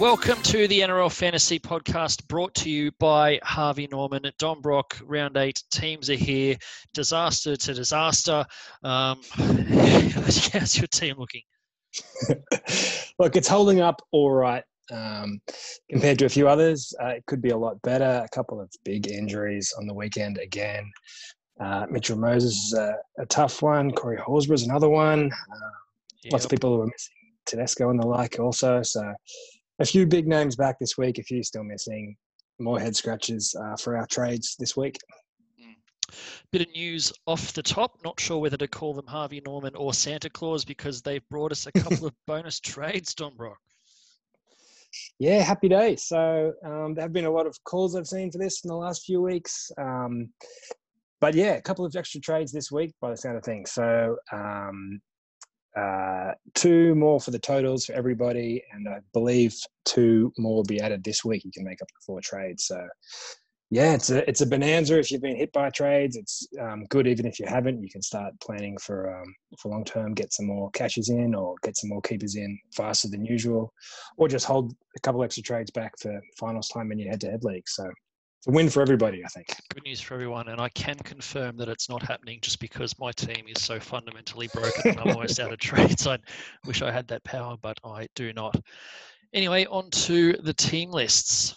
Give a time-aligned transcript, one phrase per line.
[0.00, 4.22] Welcome to the NRL Fantasy Podcast brought to you by Harvey Norman.
[4.40, 6.56] Don Brock, round eight, teams are here.
[6.94, 8.44] Disaster to disaster.
[8.82, 11.42] Um, how's your team looking?
[13.20, 15.40] Look, it's holding up all right um,
[15.88, 16.92] compared to a few others.
[17.00, 18.24] Uh, it could be a lot better.
[18.24, 20.90] A couple of big injuries on the weekend again.
[21.60, 23.92] Uh, Mitchell Moses is a, a, tough one.
[23.92, 25.30] Corey Horsburgh is another one.
[25.30, 25.70] Uh,
[26.24, 26.32] yep.
[26.32, 27.14] Lots of people who are missing
[27.46, 28.82] Tedesco and the like also.
[28.82, 29.14] So
[29.84, 32.16] a few big names back this week, a few still missing.
[32.58, 34.96] More head scratches uh, for our trades this week.
[35.60, 35.72] Hmm.
[36.52, 37.98] Bit of news off the top.
[38.02, 41.66] Not sure whether to call them Harvey Norman or Santa Claus because they've brought us
[41.66, 43.58] a couple of bonus trades, Don Brock.
[45.18, 46.04] Yeah, happy days.
[46.04, 48.76] So um, there have been a lot of calls I've seen for this in the
[48.76, 49.70] last few weeks.
[49.76, 50.30] Um,
[51.20, 53.72] but yeah, a couple of extra trades this week by the sound of things.
[53.72, 55.00] So um,
[55.76, 60.80] uh, two more for the totals for everybody, and I believe two more will be
[60.80, 61.44] added this week.
[61.44, 62.66] You can make up the four trades.
[62.66, 62.86] So,
[63.70, 66.16] yeah, it's a it's a bonanza if you've been hit by trades.
[66.16, 67.82] It's um, good even if you haven't.
[67.82, 71.56] You can start planning for um, for long term, get some more cashes in, or
[71.64, 73.72] get some more keepers in faster than usual,
[74.16, 77.30] or just hold a couple extra trades back for finals time in your head to
[77.30, 77.68] head league.
[77.68, 77.90] So
[78.46, 79.48] a win for everybody, I think.
[79.72, 83.12] Good news for everyone, and I can confirm that it's not happening just because my
[83.12, 86.06] team is so fundamentally broken and I'm almost out of trades.
[86.06, 86.18] I
[86.66, 88.60] wish I had that power, but I do not.
[89.32, 91.54] Anyway, on to the team lists.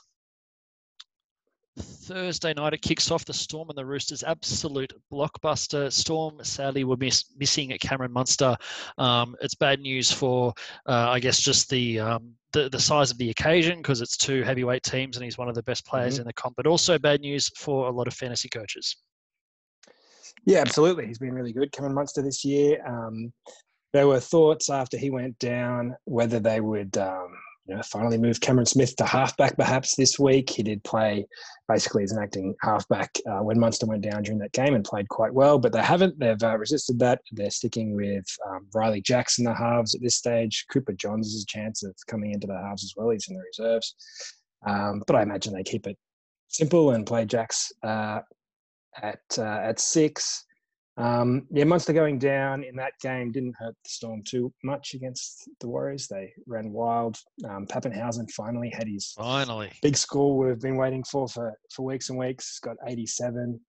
[1.79, 4.23] Thursday night it kicks off the Storm and the Roosters.
[4.23, 5.91] Absolute blockbuster.
[5.91, 8.57] Storm sadly were miss, missing at Cameron Munster.
[8.97, 10.53] Um, it's bad news for
[10.87, 14.41] uh, I guess just the um, the, the size of the occasion because it's two
[14.43, 16.21] heavyweight teams and he's one of the best players mm-hmm.
[16.21, 16.55] in the comp.
[16.55, 18.95] But also bad news for a lot of fantasy coaches.
[20.45, 21.05] Yeah, absolutely.
[21.07, 22.83] He's been really good, Cameron Munster this year.
[22.87, 23.31] Um,
[23.93, 27.29] there were thoughts after he went down whether they would um,
[27.67, 30.49] you know, finally moved Cameron Smith to halfback perhaps this week.
[30.49, 31.27] He did play
[31.67, 35.09] basically as an acting halfback uh, when Munster went down during that game and played
[35.09, 36.17] quite well, but they haven't.
[36.17, 37.21] They've uh, resisted that.
[37.31, 40.65] They're sticking with um, Riley Jackson, the halves at this stage.
[40.71, 43.09] Cooper Johns has a chance of coming into the halves as well.
[43.09, 43.95] He's in the reserves.
[44.65, 45.97] Um, but I imagine they keep it
[46.47, 48.19] simple and play Jacks uh,
[49.01, 50.45] at, uh, at six.
[50.97, 55.47] Um, yeah, Munster going down in that game didn't hurt the Storm too much against
[55.59, 56.07] the Warriors.
[56.07, 57.17] They ran wild.
[57.47, 62.09] Um, Papenhuyzen finally had his finally big score we've been waiting for for, for weeks
[62.09, 62.59] and weeks.
[62.59, 63.59] Got 87.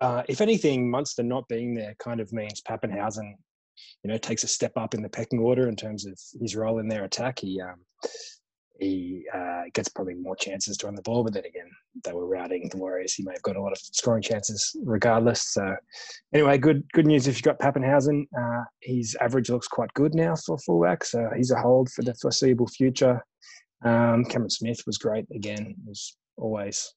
[0.00, 3.34] Uh, if anything, Munster not being there kind of means Papenhuyzen,
[4.02, 6.78] you know, takes a step up in the pecking order in terms of his role
[6.78, 7.38] in their attack.
[7.38, 7.76] He um,
[8.78, 11.22] he uh, gets probably more chances to run the ball.
[11.22, 11.70] But then again,
[12.02, 13.14] they were routing the Warriors.
[13.14, 15.52] He may have got a lot of scoring chances regardless.
[15.52, 15.76] So
[16.32, 18.26] anyway, good good news if you've got Papenhuyzen.
[18.36, 22.14] Uh, his average looks quite good now for fullback, so he's a hold for the
[22.14, 23.24] foreseeable future.
[23.84, 25.74] Um, Cameron Smith was great again.
[25.86, 26.94] Was always.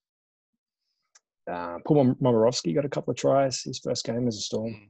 [1.49, 4.73] Uh, Paul Momirovski got a couple of tries his first game as a Storm.
[4.73, 4.85] Hmm.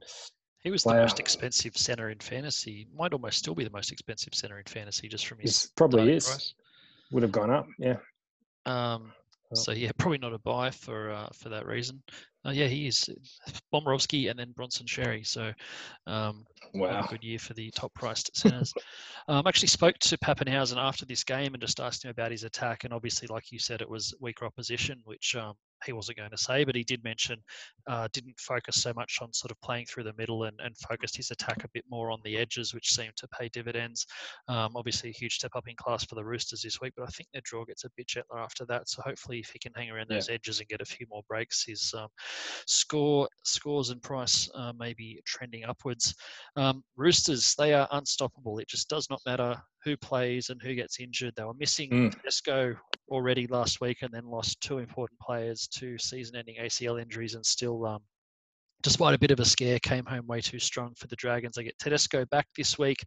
[0.64, 0.96] He was player.
[0.96, 2.88] the most expensive center in fantasy.
[2.92, 5.66] Might almost still be the most expensive center in fantasy just from his.
[5.66, 6.26] It probably is.
[6.26, 6.54] Price
[7.10, 7.66] would have gone up.
[7.78, 7.96] Yeah.
[8.66, 9.12] Um,
[9.54, 12.02] so yeah, probably not a buy for uh, for that reason.
[12.46, 13.08] Uh, yeah, he is
[13.72, 15.26] Momirovski and then Bronson Xerri.
[15.26, 15.52] So
[16.06, 18.72] um, wow, good year for the top priced centers.
[19.28, 22.84] um, actually spoke to Papenhuyzen after this game and just asked him about his attack.
[22.84, 25.54] And obviously, like you said, it was weaker opposition, which um,
[25.84, 27.38] he wasn't going to say, but he did mention
[27.88, 31.16] uh, didn't focus so much on sort of playing through the middle and, and focused
[31.16, 34.06] his attack a bit more on the edges, which seemed to pay dividends.
[34.48, 37.10] Um, obviously, a huge step up in class for the Roosters this week, but I
[37.10, 38.88] think their draw gets a bit gentler after that.
[38.88, 40.16] So hopefully, if he can hang around yeah.
[40.16, 42.08] those edges and get a few more breaks, his um,
[42.66, 46.14] score scores and price uh, may be trending upwards.
[46.56, 48.58] Um, Roosters, they are unstoppable.
[48.58, 51.34] It just does not matter who plays and who gets injured.
[51.36, 52.12] They were missing mm.
[52.12, 52.74] Tedesco
[53.08, 57.86] already last week and then lost two important players to season-ending ACL injuries and still
[57.86, 58.00] um,
[58.82, 61.56] despite a bit of a scare, came home way too strong for the Dragons.
[61.56, 62.98] They get Tedesco back this week.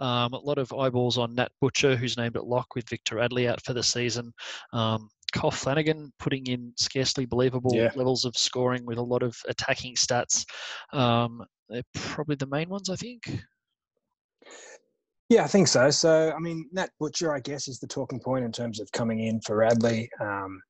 [0.00, 3.48] Um, a lot of eyeballs on Nat Butcher, who's named at lock with Victor Radley
[3.48, 4.32] out for the season.
[4.72, 7.90] Um, Kyle Flanagan putting in scarcely believable yeah.
[7.94, 10.46] levels of scoring with a lot of attacking stats.
[10.92, 13.22] Um, they're probably the main ones, I think.
[15.28, 15.90] Yeah, I think so.
[15.90, 19.20] So, I mean, Nat Butcher, I guess, is the talking point in terms of coming
[19.20, 20.08] in for Radley.
[20.20, 20.62] Um,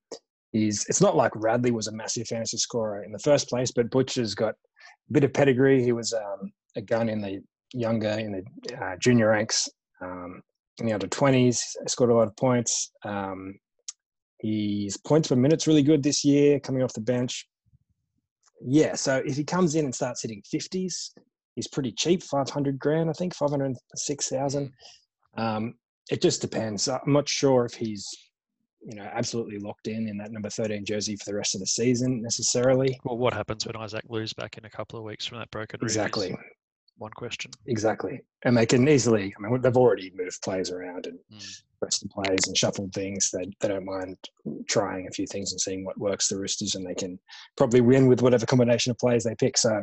[0.51, 3.91] he's it's not like Radley was a massive fantasy scorer in the first place, but
[3.91, 5.83] Butcher's got a bit of pedigree.
[5.85, 7.41] He was um, a gun in the
[7.73, 9.69] younger in the uh, junior ranks
[10.01, 10.43] um,
[10.79, 11.65] in the under twenties.
[11.87, 12.91] Scored a lot of points.
[13.05, 13.55] Um,
[14.41, 17.47] his points per minute's really good this year, coming off the bench.
[18.61, 21.15] Yeah, so if he comes in and starts hitting fifties,
[21.59, 24.73] he's pretty cheap, 500 grand, I think, 506,000.
[25.37, 25.75] Um,
[26.09, 26.89] it just depends.
[26.89, 28.07] I'm not sure if he's
[28.81, 31.67] you know absolutely locked in in that number 13 jersey for the rest of the
[31.67, 32.99] season necessarily.
[33.05, 35.81] Well, what happens when Isaac Liu's back in a couple of weeks from that broken?
[35.83, 36.37] Exactly.
[36.97, 37.51] One question.
[37.67, 39.35] Exactly, and they can easily.
[39.37, 41.63] I mean, they've already moved players around and mm.
[41.81, 43.31] rested players and shuffled things.
[43.33, 44.17] They they don't mind
[44.69, 47.19] trying a few things and seeing what works the Roosters, and they can
[47.57, 49.59] probably win with whatever combination of players they pick.
[49.59, 49.83] So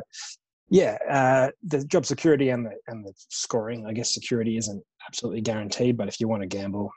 [0.69, 3.85] yeah, uh, the job security and the and the scoring.
[3.85, 6.91] I guess security isn't absolutely guaranteed, but if you want to gamble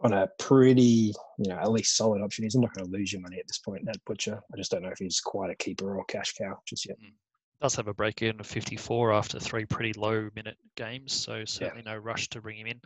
[0.00, 3.22] on a pretty, you know, at least solid option, he's not going to lose your
[3.22, 3.84] money at this point.
[3.84, 4.40] Nat Butcher.
[4.52, 6.96] I just don't know if he's quite a keeper or cash cow just yet.
[7.00, 7.23] Mm
[7.64, 11.82] does have a break in of 54 after three pretty low minute games, so certainly
[11.86, 11.92] yeah.
[11.92, 12.80] no rush to bring him in.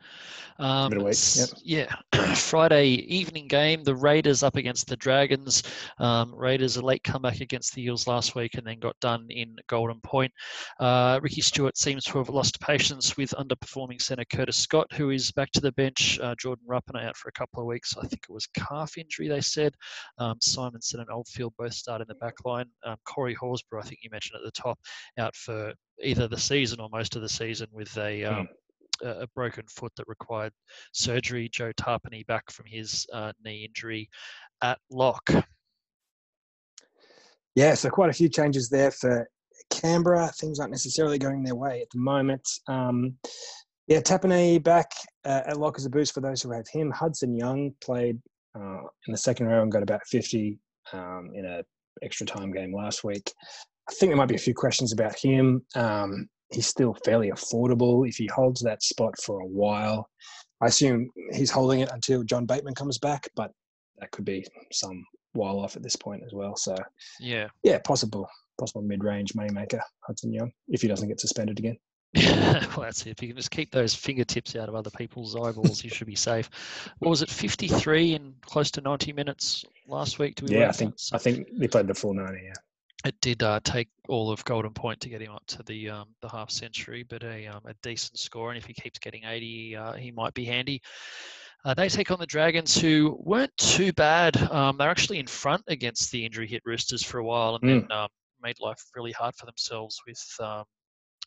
[0.65, 1.49] Um, yep.
[1.65, 1.95] Yeah,
[2.37, 5.65] Friday evening game, the Raiders up against the Dragons.
[5.99, 9.57] Um, Raiders a late comeback against the Eels last week and then got done in
[9.67, 10.33] Golden Point.
[10.79, 15.33] Uh, Ricky Stuart seems to have lost patience with underperforming centre Curtis Scott, who is
[15.33, 16.21] back to the bench.
[16.21, 17.97] Uh, Jordan Rapana out for a couple of weeks.
[17.97, 19.75] I think it was calf injury, they said.
[20.19, 22.67] Um, Simonsson and Oldfield both start in the back line.
[22.85, 24.68] Um, Corey Horsburgh, I think you mentioned at the top,
[25.19, 25.73] out for
[26.03, 28.35] either the season or most of the season with a hmm.
[28.35, 28.49] um,
[29.03, 30.53] a broken foot that required
[30.93, 31.49] surgery.
[31.53, 34.09] Joe Tapine back from his uh, knee injury
[34.62, 35.31] at lock.
[37.55, 39.29] Yeah, so quite a few changes there for
[39.70, 40.29] Canberra.
[40.29, 42.49] Things aren't necessarily going their way at the moment.
[42.69, 43.17] Um,
[43.87, 44.91] yeah, Tapine back
[45.25, 46.91] uh, at lock as a boost for those who have him.
[46.91, 48.21] Hudson Young played
[48.55, 50.59] uh, in the second round, and got about 50
[50.93, 51.62] um, in an
[52.03, 53.32] extra time game last week.
[53.88, 55.64] I think there might be a few questions about him.
[55.75, 60.08] Um, he's still fairly affordable if he holds that spot for a while.
[60.61, 63.52] I assume he's holding it until John Bateman comes back, but
[63.99, 66.56] that could be some while off at this point as well.
[66.56, 66.76] So
[67.20, 71.76] yeah, yeah, possible, possible mid-range moneymaker Hudson Young if he doesn't get suspended again.
[72.17, 73.11] well, that's it.
[73.11, 76.14] If you can just keep those fingertips out of other people's eyeballs, you should be
[76.14, 76.49] safe.
[76.99, 80.40] What was it, 53 in close to 90 minutes last week?
[80.43, 82.40] yeah, I think I think they played the full 90.
[82.43, 82.52] Yeah
[83.05, 86.09] it did uh, take all of Golden Point to get him up to the um,
[86.21, 88.50] the half century, but a, um, a decent score.
[88.50, 90.83] And if he keeps getting 80, uh, he might be handy.
[91.65, 94.37] Uh, they take on the Dragons, who weren't too bad.
[94.50, 97.89] Um, they're actually in front against the injury hit Roosters for a while, and mm.
[97.89, 98.09] then um,
[98.43, 100.65] made life really hard for themselves with um,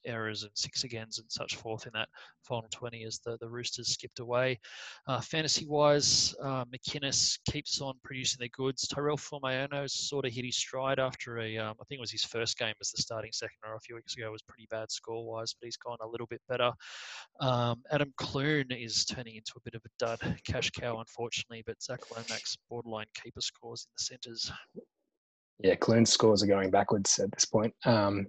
[0.05, 2.09] errors and six agains and such forth in that
[2.43, 4.59] final 20 as the, the Roosters skipped away.
[5.07, 8.87] Uh, fantasy wise, uh, McInnes keeps on producing their goods.
[8.87, 12.23] Tyrell Fuimaono sort of hit his stride after a, um, I think it was his
[12.23, 15.25] first game as the starting second row a few weeks ago, was pretty bad score
[15.25, 16.71] wise, but he's gone a little bit better.
[17.39, 21.81] Um, Adam Clune is turning into a bit of a dud cash cow, unfortunately, but
[21.81, 24.51] Zach Lomax borderline keeper scores in the centres
[25.63, 27.73] yeah, Clune's scores are going backwards at this point.
[27.85, 28.27] Um,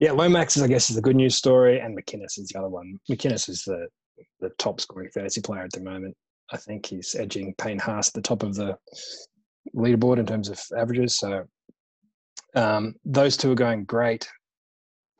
[0.00, 2.68] yeah, Lomax is, I guess, is the good news story, and McInnes is the other
[2.68, 2.98] one.
[3.10, 3.88] McInnes is the
[4.40, 6.16] the top scoring fantasy player at the moment.
[6.50, 8.78] I think he's edging Payne Haas at the top of the
[9.74, 11.18] leaderboard in terms of averages.
[11.18, 11.44] So
[12.54, 14.26] um, those two are going great.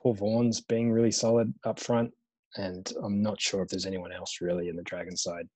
[0.03, 2.11] Paul Vaughan's being really solid up front,
[2.57, 5.47] and I'm not sure if there's anyone else really in the Dragon side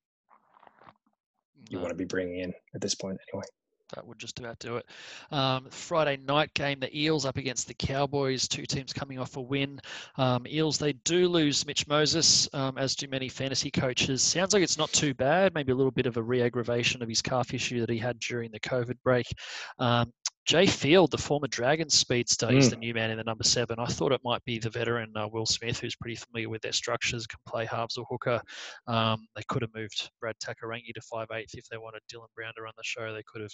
[1.68, 1.82] you no.
[1.82, 3.44] want to be bringing in at this point anyway
[3.90, 4.86] that would just about do it.
[5.30, 9.40] Um, Friday night game, the Eels up against the Cowboys, two teams coming off a
[9.40, 9.80] win.
[10.16, 14.22] Um, Eels, they do lose Mitch Moses, um, as do many fantasy coaches.
[14.22, 17.08] Sounds like it's not too bad, maybe a little bit of a re aggravation of
[17.08, 19.26] his calf issue that he had during the COVID break.
[20.50, 22.56] Jai Field, the former Dragons speedster, mm.
[22.56, 23.78] is the new man in the number seven.
[23.78, 26.72] I thought it might be the veteran uh, Will Smith, who's pretty familiar with their
[26.72, 28.42] structures, can play halves or hooker.
[28.88, 32.52] Um, they could have moved Brad Takairangi to five eighth if they wanted Dylan Brown
[32.56, 33.12] to run the show.
[33.12, 33.52] They could have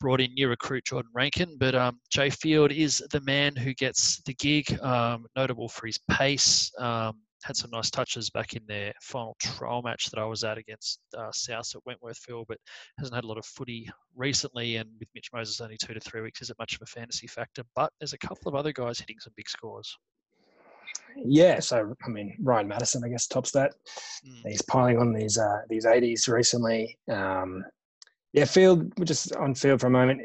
[0.00, 4.20] brought in new recruit Jordan Rankin, but um, Jai Field is the man who gets
[4.22, 6.72] the gig, um, notable for his pace.
[6.80, 10.58] Um, had some nice touches back in their final trial match that I was at
[10.58, 12.58] against uh, South at Wentworthville, but
[12.98, 14.76] hasn't had a lot of footy recently.
[14.76, 17.62] And with Mitch Moses only two to three weeks, isn't much of a fantasy factor.
[17.74, 19.96] But there's a couple of other guys hitting some big scores.
[21.16, 23.72] Yeah, so I mean Ryan Matterson, I guess tops that.
[24.26, 24.48] Mm.
[24.50, 26.98] He's piling on these uh, these 80s recently.
[27.10, 27.64] Um,
[28.32, 28.90] yeah, field.
[28.98, 30.22] We're just on field for a moment.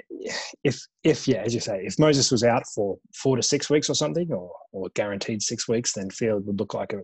[0.64, 3.90] If if yeah, as you say, if Moses was out for four to six weeks
[3.90, 7.02] or something, or or guaranteed six weeks, then field would look like a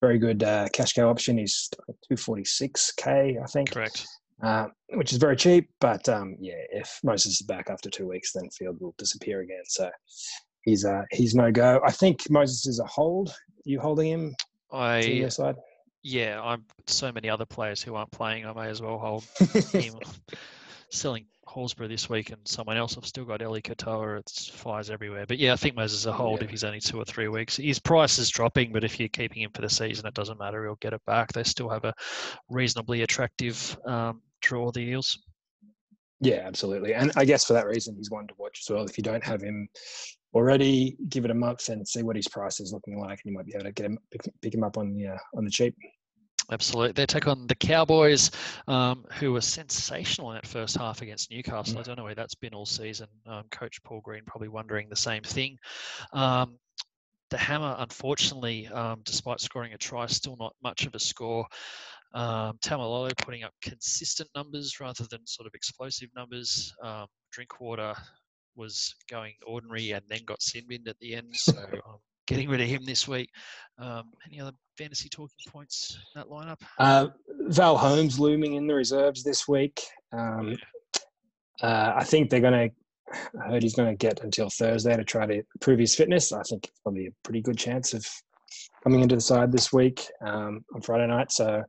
[0.00, 1.38] very good uh, cash cow option.
[1.38, 1.68] He's
[2.08, 3.72] two forty six k, I think.
[3.72, 4.06] Correct.
[4.42, 8.32] Uh, which is very cheap, but um, yeah, if Moses is back after two weeks,
[8.34, 9.62] then field will disappear again.
[9.64, 9.90] So
[10.62, 11.80] he's uh, he's no go.
[11.84, 13.30] I think Moses is a hold.
[13.30, 13.34] Are
[13.64, 14.36] you holding him?
[14.70, 15.56] I your side
[16.06, 18.46] yeah, I'm so many other players who aren't playing.
[18.46, 19.24] I may as well hold
[19.72, 19.94] him.
[20.90, 22.96] Selling Horsburgh this week and someone else.
[22.96, 24.20] I've still got Eli Katoa.
[24.20, 25.26] It's fires everywhere.
[25.26, 26.44] But yeah, I think Moses is a hold yeah.
[26.44, 27.56] if he's only two or three weeks.
[27.56, 30.62] His price is dropping, but if you're keeping him for the season, it doesn't matter.
[30.62, 31.32] He'll get it back.
[31.32, 31.92] They still have a
[32.48, 35.18] reasonably attractive um, draw, the Eels.
[36.20, 36.94] Yeah, absolutely.
[36.94, 38.84] And I guess for that reason, he's one to watch as well.
[38.84, 39.68] If you don't have him
[40.34, 43.32] already, give it a month and see what his price is looking like, and you
[43.32, 43.98] might be able to get him
[44.42, 45.74] pick him up on the uh, on the cheap.
[46.50, 46.92] Absolutely.
[46.92, 48.30] They take on the Cowboys,
[48.68, 51.76] um, who were sensational in that first half against Newcastle.
[51.76, 51.80] Mm.
[51.80, 53.08] I don't know where that's been all season.
[53.26, 55.58] Um, Coach Paul Green probably wondering the same thing.
[56.12, 56.58] Um,
[57.30, 61.46] the Hammer, unfortunately, um, despite scoring a try, still not much of a score.
[62.14, 66.72] Um, Taumalolo putting up consistent numbers rather than sort of explosive numbers.
[66.82, 67.94] Um, Drinkwater
[68.54, 71.34] was going ordinary and then got sin binned at the end.
[71.34, 73.30] So um, getting rid of him this week.
[73.78, 76.60] Um, any other fantasy talking points in that lineup?
[76.78, 77.08] Uh,
[77.48, 79.82] Val Holmes looming in the reserves this week.
[80.12, 80.56] Um,
[81.62, 82.74] uh, I think they're going to.
[83.40, 86.32] I heard he's going to get until Thursday to try to prove his fitness.
[86.32, 88.04] I think it's probably a pretty good chance of
[88.82, 91.30] coming into the side this week um, on Friday night.
[91.30, 91.62] So,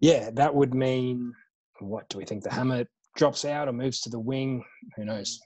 [0.00, 1.34] yeah, that would mean
[1.80, 2.42] what do we think?
[2.42, 2.84] The hammer
[3.16, 4.64] drops out or moves to the wing?
[4.96, 5.38] Who knows?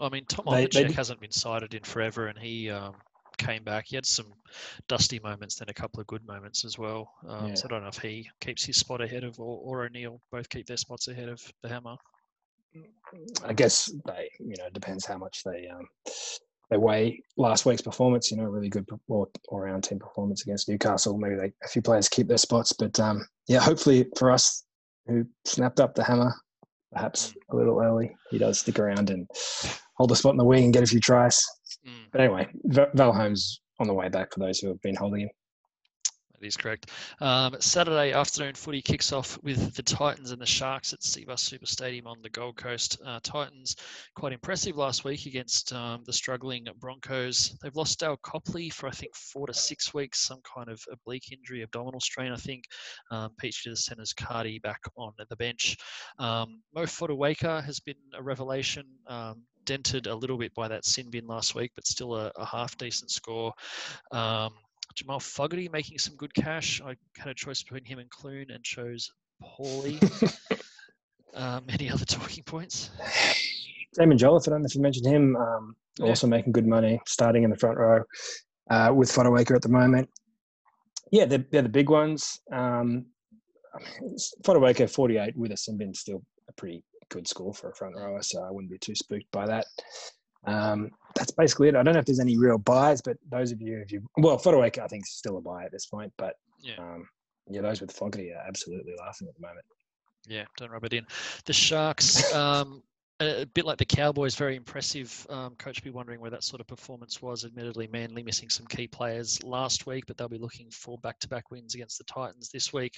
[0.00, 2.94] I mean, Tom Opacic hasn't been sighted in forever, and he um,
[3.38, 3.86] came back.
[3.88, 4.32] He had some
[4.88, 7.10] dusty moments, then a couple of good moments as well.
[7.26, 7.54] Um, yeah.
[7.54, 10.20] So I don't know if he keeps his spot ahead of or, or O'Neill.
[10.30, 11.96] Both keep their spots ahead of the Hammer.
[13.44, 15.86] I guess they, you know, depends how much they um,
[16.70, 18.30] they weigh last week's performance.
[18.30, 21.16] You know, really good all, round team performance against Newcastle.
[21.16, 24.64] Maybe they, a few players keep their spots, but um, yeah, hopefully for us
[25.06, 26.34] who snapped up the Hammer,
[26.92, 29.26] perhaps a little early, he does stick around and
[29.96, 31.42] hold a spot in the wing and get a few tries.
[31.86, 32.10] Mm.
[32.12, 35.30] But anyway, Val Holmes on the way back for those who have been holding him.
[36.40, 36.90] That is correct.
[37.20, 41.66] Um, Saturday afternoon footy kicks off with the Titans and the Sharks at Cbus Super
[41.66, 42.98] Stadium on the Gold Coast.
[43.04, 43.74] Uh, Titans
[44.14, 47.58] quite impressive last week against um, the struggling Broncos.
[47.60, 51.32] They've lost Dale Copley for I think four to six weeks, some kind of oblique
[51.32, 52.64] injury, abdominal strain I think.
[53.10, 55.76] Um, Peach to the centres, Cardi back on the bench.
[56.20, 58.84] Um, Mo Fotuaika has been a revelation.
[59.68, 62.74] Dented a little bit by that sin bin last week, but still a, a half
[62.78, 63.52] decent score.
[64.12, 64.54] Um,
[64.94, 66.80] Jamal Fogarty making some good cash.
[66.80, 70.00] I had a choice between him and Clune and chose Paulie.
[71.34, 72.88] um, any other talking points?
[73.98, 76.06] Damon Jolliffe, I don't know if you mentioned him, um, yeah.
[76.06, 78.02] also making good money, starting in the front row
[78.70, 80.08] uh, with Fotuaika at the moment.
[81.12, 82.40] Yeah, they're, they're the big ones.
[82.50, 83.04] Um,
[84.42, 88.22] Fotuaika 48 with a sin bin still a pretty good score for a front rower,
[88.22, 89.66] so I wouldn't be too spooked by that.
[90.46, 91.76] Um, that's basically it.
[91.76, 94.38] I don't know if there's any real buys, but those of you, if you well,
[94.38, 97.08] Fotuaika, I think is still a buy at this point, but yeah, um,
[97.48, 99.66] yeah, those with Fogarty are absolutely laughing at the moment.
[100.26, 101.06] Yeah, don't rub it in.
[101.44, 102.82] The Sharks, um,
[103.20, 105.26] a bit like the Cowboys, very impressive.
[105.28, 107.44] Um, coach be wondering where that sort of performance was.
[107.44, 111.74] Admittedly, Manly missing some key players last week, but they'll be looking for back-to-back wins
[111.74, 112.94] against the Titans this week.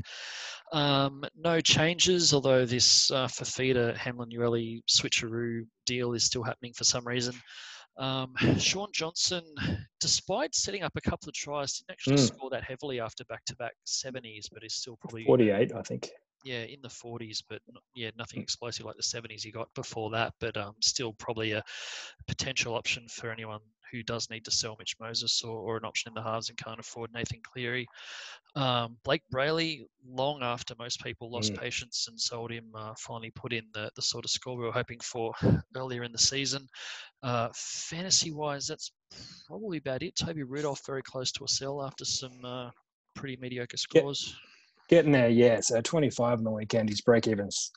[0.72, 6.84] Um, no changes, although this uh, Fifita Hamlin Uele switcheroo deal is still happening for
[6.84, 7.34] some reason.
[7.96, 9.42] Um, Shaun Johnson,
[10.00, 12.26] despite setting up a couple of tries, didn't actually mm.
[12.26, 16.10] score that heavily after back-to-back 70s, but is still probably 48, I think
[16.44, 17.60] yeah, in the 40s, but
[17.94, 20.34] yeah, nothing explosive like the 70s he got before that.
[20.40, 21.62] But um, still probably a
[22.26, 26.10] potential option for anyone who does need to sell Mitch Moses or, or an option
[26.10, 27.86] in the halves and can't afford Nathan Cleary.
[28.54, 31.58] Um, Blayke Brailey, long after most people lost mm.
[31.58, 34.72] patience and sold him, uh, finally put in the, the sort of score we were
[34.72, 35.32] hoping for
[35.76, 36.68] earlier in the season.
[37.22, 38.92] Uh, fantasy wise, that's
[39.46, 40.16] probably about it.
[40.16, 42.70] Toby Rudolph very close to a sell after some uh,
[43.14, 44.28] pretty mediocre scores.
[44.28, 44.49] Yeah
[44.90, 45.60] Getting there, yeah.
[45.60, 46.88] So 25 on the weekend.
[46.88, 47.70] His break evens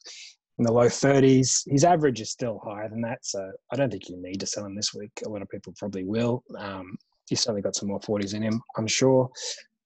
[0.58, 1.62] in the low 30s.
[1.70, 3.20] His average is still higher than that.
[3.22, 5.12] So I don't think you need to sell him this week.
[5.24, 6.44] A lot of people probably will.
[6.58, 6.98] Um,
[7.30, 9.30] he's certainly got some more 40s in him, I'm sure.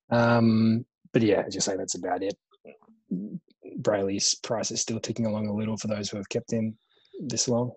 [0.09, 2.33] Um, but yeah, as you say, that's about it.
[3.81, 6.77] Brailey's price is still ticking along a little for those who have kept him
[7.19, 7.71] this long.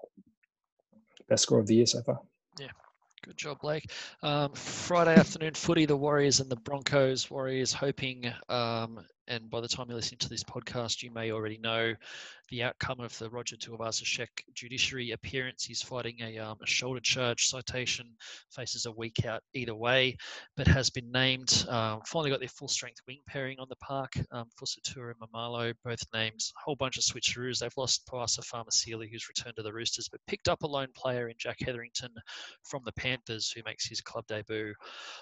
[1.28, 2.21] Best score of the year so far.
[2.61, 2.69] Yeah,
[3.23, 3.90] Good job, Blayke.
[4.23, 7.30] Um, Friday afternoon footy, the Warriors and the Broncos.
[7.30, 11.57] Warriors hoping um, and by the time you're listening to this podcast, you may already
[11.59, 11.95] know
[12.51, 15.65] the outcome of the Roger Tuivasa-Sheck judiciary appearance.
[15.65, 18.07] He's fighting a, um, a, shoulder charge citation,
[18.51, 20.17] faces a week out either way,
[20.57, 21.65] but has been named.
[21.69, 24.15] Um, finally got their full strength wing pairing on the park.
[24.33, 26.53] Um, Fusitu'a and Maumalo, both names.
[26.57, 27.61] A whole bunch of switcheroos.
[27.61, 31.29] They've lost Poasa Faamausili, who's returned to the Roosters, but picked up a lone player
[31.29, 32.11] in Jack Hetherington
[32.65, 34.75] from the Panthers, who makes his club debut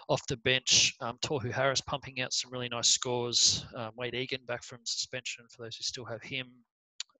[0.08, 0.94] off the bench.
[1.00, 3.66] Um, Tohu Harris pumping out some really nice scores.
[3.76, 6.46] Um, Wayde Egan back from suspension for those who still have him.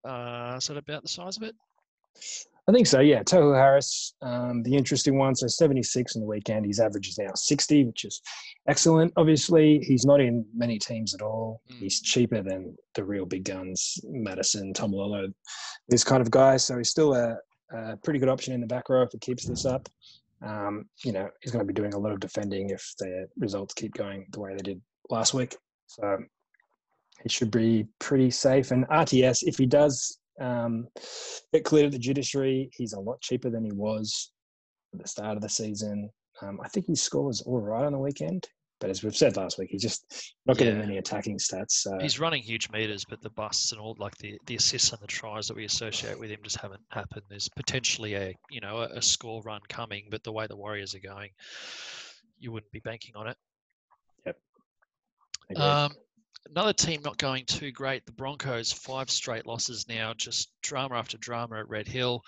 [0.05, 1.55] Uh, is that about the size of it?
[2.69, 3.23] I think so, yeah.
[3.23, 5.35] Tohu Harris, um, the interesting one.
[5.35, 6.67] So 76 in the weekend.
[6.67, 8.21] His average is now 60, which is
[8.69, 9.13] excellent.
[9.17, 11.63] Obviously, he's not in many teams at all.
[11.73, 11.79] Mm.
[11.79, 15.33] He's cheaper than the real big guns, Matterson, Taumalolo,
[15.89, 16.59] this kind of guy.
[16.59, 17.39] So he's still a,
[17.73, 19.89] a pretty good option in the back row if he keeps this up.
[20.47, 23.73] Um, you know, he's going to be doing a lot of defending if the results
[23.73, 25.57] keep going the way they did last week.
[25.87, 26.19] So
[27.23, 28.71] he should be pretty safe.
[28.71, 30.89] And RTS, if he does um,
[31.53, 32.71] get cleared of the judiciary.
[32.73, 34.33] He's a lot cheaper than he was
[34.95, 36.11] at the start of the season.
[36.43, 38.47] Um, I think he scores all right on the weekend,
[38.81, 40.85] but as we've said last week, he's just not getting yeah.
[40.85, 41.73] any attacking stats.
[41.73, 41.99] So.
[42.01, 45.09] He's running huge meters, but the busts and all like the, the assists and the
[45.09, 47.23] tries that we associate with him just haven't happened.
[47.29, 50.95] There's potentially a you know a, a score run coming, but the way the Warriors
[50.95, 51.31] are going,
[52.39, 53.37] you wouldn't be banking on it.
[54.27, 54.37] Yep.
[55.57, 55.93] Um,
[56.51, 58.07] another team not going too great.
[58.07, 62.23] The Broncos, five straight losses now, just drama after drama at Red Hill.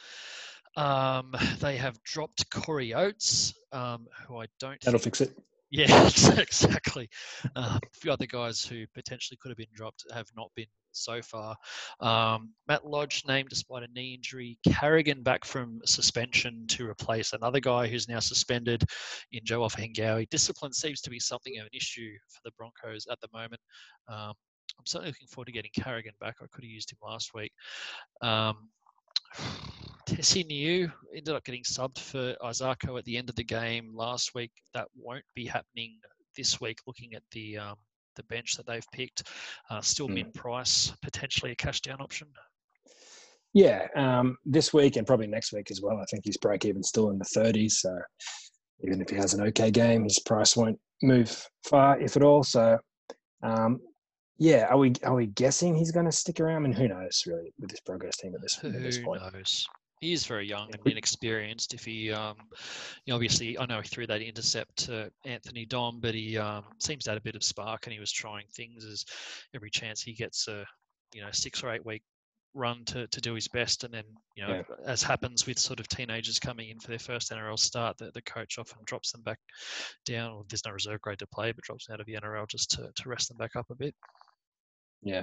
[0.76, 4.80] Um, they have dropped Corey Oates, um, who I don't.
[4.82, 5.36] That'll fix it.
[5.70, 6.06] Yeah,
[6.38, 7.08] exactly.
[7.54, 11.22] Uh, a few other guys who potentially could have been dropped have not been so
[11.22, 11.56] far.
[12.00, 14.58] Um, Matt Lodge named despite a knee injury.
[14.66, 18.82] Carrigan back from suspension to replace another guy who's now suspended
[19.30, 20.28] in Joe Ofahengaue.
[20.30, 23.60] Discipline seems to be something of an issue for the Broncos at the moment.
[24.08, 24.34] Um,
[24.78, 26.36] I'm certainly looking forward to getting Carrigan back.
[26.40, 27.52] I could have used him last week.
[28.22, 28.70] Um,
[30.08, 34.34] Tesi Niu ended up getting subbed for Isaako at the end of the game last
[34.34, 34.50] week.
[34.74, 35.98] That won't be happening
[36.36, 37.76] this week, looking at the um,
[38.16, 39.24] the bench that they've picked.
[39.70, 40.14] Uh, still mm.
[40.14, 42.28] min price, potentially a cash down option.
[43.52, 45.98] Yeah, um, this week and probably next week as well.
[45.98, 47.72] I think his break even still in the 30s.
[47.72, 47.98] So
[48.84, 52.44] even if he has an okay game, his price won't move far, if at all.
[52.44, 52.78] So
[53.42, 53.80] um,
[54.40, 56.56] yeah, are we are we guessing he's going to stick around?
[56.56, 59.22] I mean, who knows really with this progress team at this, who at this point?
[59.32, 59.68] knows?
[60.00, 61.74] he is very young and inexperienced.
[61.74, 62.36] If he, um,
[63.04, 66.64] you know, obviously, I know he threw that intercept to Anthony Don, but he um,
[66.78, 69.04] seems to have a bit of spark, and he was trying things as
[69.54, 70.64] every chance he gets a,
[71.12, 72.02] you know, six or eight week
[72.54, 74.04] run to, to do his best, and then
[74.36, 74.62] you know, yeah.
[74.86, 78.22] as happens with sort of teenagers coming in for their first NRL start, the, the
[78.22, 79.38] coach often drops them back
[80.06, 82.48] down, or there's no reserve grade to play, but drops them out of the NRL
[82.48, 83.94] just to to rest them back up a bit.
[85.02, 85.22] Yeah.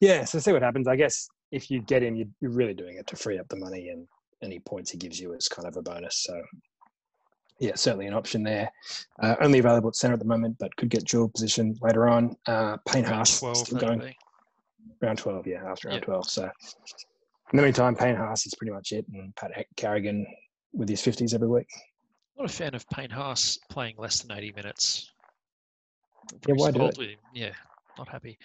[0.00, 0.88] Yeah, so see what happens.
[0.88, 3.90] I guess if you get him, you're really doing it to free up the money,
[3.90, 4.06] and
[4.42, 6.24] any points he gives you is kind of a bonus.
[6.24, 6.40] So,
[7.60, 8.70] yeah, certainly an option there.
[9.22, 12.34] Uh, only available at centre at the moment, but could get dual position later on.
[12.46, 14.14] Uh, Payne Haas 12, still going.
[15.00, 16.04] Round 12, yeah, after round yep.
[16.04, 16.30] 12.
[16.30, 16.50] So,
[17.52, 20.26] in the meantime, Payne Haas is pretty much it, and Pat Carrigan
[20.72, 21.68] with his 50s every week.
[22.38, 25.12] Not a fan of Payne Haas playing less than 80 minutes.
[26.48, 26.98] Yeah, why do it?
[27.34, 27.52] Yeah,
[27.98, 28.38] not happy.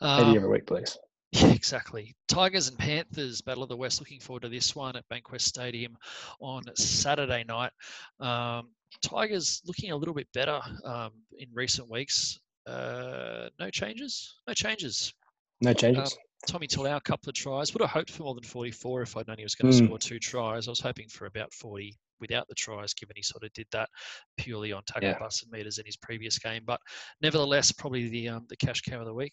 [0.00, 0.98] Um, 80 every week, please.
[1.32, 2.16] Yeah, exactly.
[2.26, 4.00] Tigers and Panthers, Battle of the West.
[4.00, 5.94] Looking forward to this one at Bankwest Stadium
[6.40, 7.70] on Saturday night.
[8.18, 8.70] Um,
[9.02, 12.40] Tigers looking a little bit better um, in recent weeks.
[12.66, 14.36] Uh, no changes.
[14.46, 15.12] No changes.
[15.60, 16.12] No changes.
[16.12, 17.74] Um, Tommy Talau, a couple of tries.
[17.74, 19.86] Would have hoped for more than 44 if I'd known he was going to mm.
[19.86, 20.66] score two tries.
[20.66, 23.88] I was hoping for about 40 without the tries, given he sort of did that
[24.36, 25.18] purely on tackle yeah.
[25.18, 26.62] bust and meters in his previous game.
[26.66, 26.80] But
[27.22, 29.32] nevertheless, probably the um, the cash cow of the week.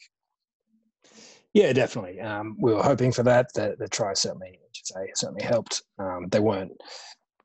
[1.53, 2.19] Yeah, definitely.
[2.19, 3.47] Um, we were hoping for that.
[3.53, 5.83] The, the try certainly, I should say, certainly helped.
[5.97, 6.73] Um, they weren't,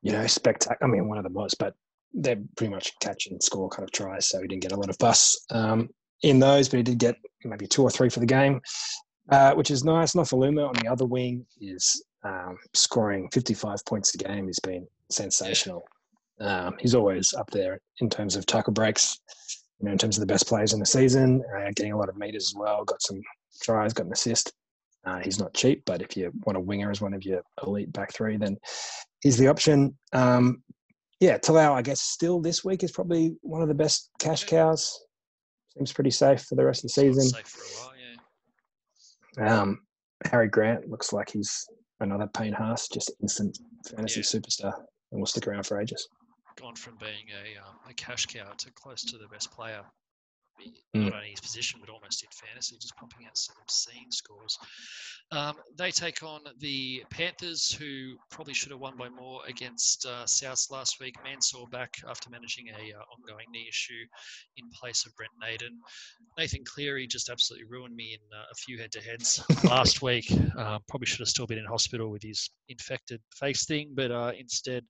[0.03, 0.79] you know, spectacular.
[0.83, 1.75] I mean, one of them was, but
[2.13, 4.29] they're pretty much catch and score kind of tries.
[4.29, 5.91] So he didn't get a lot of fuss um,
[6.23, 8.61] in those, but he did get maybe two or three for the game,
[9.31, 10.15] uh, which is nice.
[10.15, 14.47] Nofoaluma on the other wing is um, scoring 55 points a game.
[14.47, 15.85] He's been sensational.
[16.41, 19.21] Um, he's always up there in terms of tackle breaks.
[19.79, 22.09] You know, in terms of the best players in the season, uh, getting a lot
[22.09, 22.85] of meters as well.
[22.85, 23.21] Got some
[23.63, 24.53] tries, got an assist.
[25.05, 27.91] Uh, he's not cheap, but if you want a winger as one of your elite
[27.93, 28.59] back three, then
[29.23, 29.97] he's the option.
[30.13, 30.63] Um,
[31.21, 34.99] yeah, Talau, I guess, still this week is probably one of the best cash cows.
[35.75, 37.23] Seems pretty safe for the rest of the season.
[37.23, 38.00] Safe for a while.
[39.39, 39.81] Um,
[40.25, 41.67] Harry Grant looks like he's
[42.01, 44.25] another Payne Haas, just instant fantasy yeah.
[44.25, 44.75] superstar,
[45.13, 46.09] and will stick around for ages.
[46.57, 49.83] Gone from being a, um, a cash cow to close to the best player.
[50.95, 54.59] Not only his position but almost in fantasy, just pumping out some obscene scores.
[55.33, 60.25] Um, they take on the Panthers, who probably should have won by more against uh,
[60.25, 61.15] Souths last week.
[61.23, 64.05] Mansour back after managing a uh, ongoing knee issue
[64.57, 65.79] in place of Brent Naden.
[66.37, 70.33] Nathan Cleary just absolutely ruined me in uh, a few head-to-heads last week.
[70.57, 74.33] Um, probably should have still been in hospital with his infected face thing, but uh,
[74.37, 74.85] instead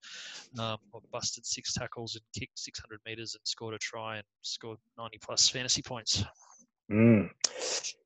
[0.58, 0.78] um,
[1.12, 5.48] busted six tackles and kicked 600 meters and scored a try and scored 90 plus
[5.60, 6.24] fantasy points.
[6.90, 7.28] Mm.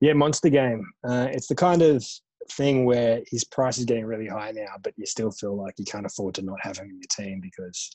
[0.01, 0.85] Yeah, monster game.
[1.09, 2.05] Uh, it's the kind of
[2.51, 5.85] thing where his price is getting really high now, but you still feel like you
[5.85, 7.95] can't afford to not have him in your team because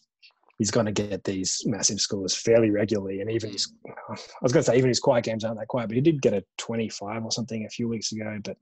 [0.58, 3.19] he's going to get these massive scores fairly regularly.
[3.19, 5.89] And even his, I was going to say, even his quiet games aren't that quiet,
[5.89, 8.39] but he did get a 25 or something a few weeks ago.
[8.41, 8.56] But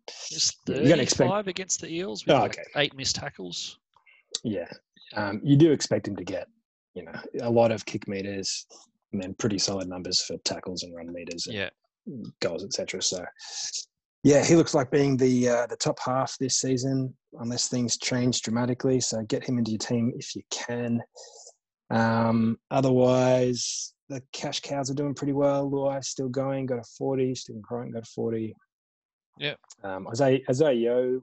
[0.65, 2.63] you're going to expect against the Eels with oh, okay.
[2.73, 3.77] like eight missed tackles.
[4.43, 4.69] Yeah,
[5.15, 6.47] um, you do expect him to get,
[6.95, 8.65] you know, a lot of kick meters
[9.17, 11.47] and then pretty solid numbers for tackles and run meters.
[11.47, 11.69] And yeah.
[12.39, 13.01] Goals, etc.
[13.01, 13.25] So,
[14.23, 18.41] yeah, he looks like being the uh, the top half this season, unless things change
[18.41, 19.01] dramatically.
[19.01, 21.01] So get him into your team if you can.
[21.89, 25.69] Um, otherwise, the cash cows are doing pretty well.
[25.69, 27.35] Luai still going, got a 40.
[27.35, 28.55] Stephen Crichton got a 40.
[29.39, 29.55] Yeah.
[29.83, 31.21] Um, Isaiah, Isaiah Yeo,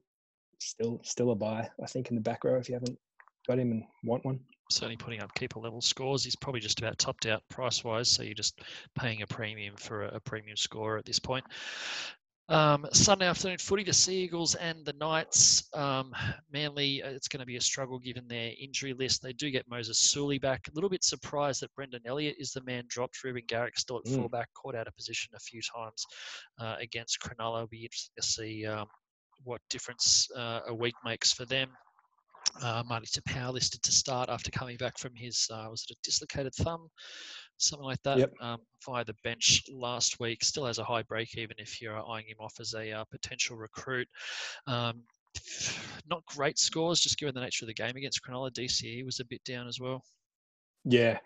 [0.61, 2.99] still still a buy, I think, in the back row if you haven't
[3.47, 4.41] got him and want one.
[4.71, 6.25] Certainly putting up keeper level scores.
[6.25, 8.61] He's probably just about topped out price wise, so you're just
[8.99, 11.45] paying a premium for a, a premium score at this point.
[12.51, 15.67] Um, Sunday afternoon footy, the Sea Eagles and the Knights.
[15.73, 16.13] Um,
[16.53, 19.23] Manly, uh, it's going to be a struggle given their injury list.
[19.23, 20.69] They do get Moses Suli back.
[20.69, 23.25] A little bit surprised that Brendan Elliott is the man dropped.
[23.25, 24.15] Reuben Garrick still at mm.
[24.15, 26.05] fullback, caught out of position a few times
[26.61, 27.59] uh, against Cronulla.
[27.59, 28.89] It'll be interesting to see um,
[29.43, 31.71] what difference uh, a week makes for them.
[32.63, 35.99] Uh, Marty Taupau listed to start after coming back from his, uh, was it a
[36.03, 36.89] dislocated thumb?
[37.59, 38.33] something like that, yep.
[38.41, 40.43] um, via the bench last week.
[40.45, 43.57] Still has a high break even if you're eyeing him off as a uh, potential
[43.57, 44.09] recruit.
[44.67, 45.03] Um,
[46.11, 48.51] not great scores, just given the nature of the game against Cronulla.
[48.51, 50.03] DCE was a bit down as well.
[50.85, 51.19] Yeah,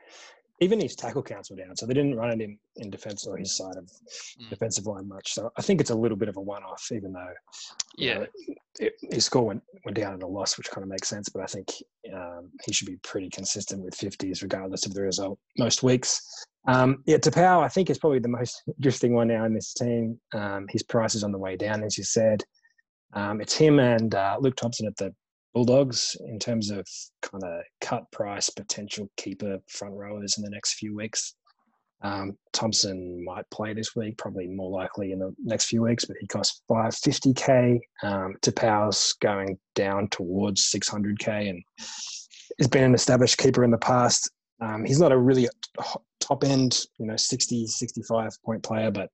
[0.61, 3.37] even his tackle counts were down, so they didn't run it in, in defence or
[3.37, 4.51] his side of mm.
[4.51, 5.33] defensive line much.
[5.33, 7.33] So I think it's a little bit of a one-off, even though
[7.97, 8.25] yeah,
[8.81, 11.29] know, his score went went down in a loss, which kind of makes sense.
[11.29, 11.69] But I think
[12.13, 16.23] um, he should be pretty consistent with 50s regardless of the result most weeks.
[16.67, 20.19] Um, yeah, Taupau, I think is probably the most interesting one now in this team.
[20.35, 22.43] Um, his price is on the way down, as you said.
[23.15, 25.15] Um, it's him and uh, Luke Thompson at the
[25.55, 26.87] Bulldogs in terms of
[27.23, 31.35] kind of cut price potential keeper front rowers in the next few weeks.
[32.03, 36.17] Um, Thompson might play this week, probably more likely in the next few weeks, but
[36.21, 37.81] he costs 550k.
[38.05, 41.63] Um, Taupau's going down towards 600k and
[42.59, 44.31] has been an established keeper in the past.
[44.61, 45.49] Um, he's not a really
[46.21, 49.11] top end, you know, 60, 65 point player, but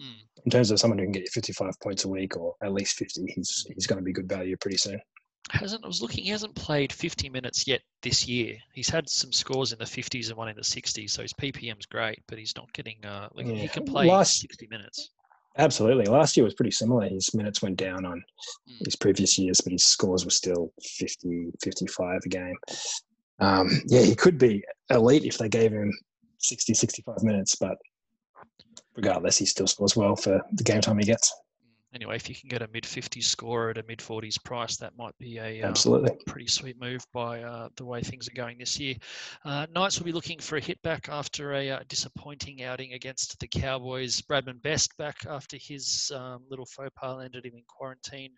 [0.00, 0.12] mm.
[0.44, 2.96] in terms of someone who can get you 55 points a week or at least
[2.96, 5.00] 50, he's he's going to be good value pretty soon
[5.50, 8.56] hasn't I was looking he hasn't played 50 minutes yet this year.
[8.72, 11.86] He's had some scores in the 50s and one in the 60s, so his PPM's
[11.86, 13.54] great, but he's not getting uh like yeah.
[13.54, 15.10] he can play Last, 60 minutes.
[15.58, 16.04] Absolutely.
[16.04, 17.08] Last year was pretty similar.
[17.08, 18.22] His minutes went down on
[18.68, 18.84] mm.
[18.84, 22.56] his previous years, but his scores were still 50, 55 a game.
[23.38, 25.92] Um, yeah, he could be elite if they gave him
[26.38, 27.76] 60, 65 minutes, but
[28.96, 31.32] regardless, he still scores well for the game time he gets
[31.96, 34.96] anyway, if you can get a mid 50s score at a mid 40s price, that
[34.96, 38.58] might be a um, absolutely pretty sweet move by uh, the way things are going
[38.58, 38.94] this year.
[39.44, 43.38] Uh, Knights will be looking for a hit back after a uh, disappointing outing against
[43.40, 44.20] the Cowboys.
[44.20, 48.32] Bradman Best back after his um, little faux pas landed him in quarantine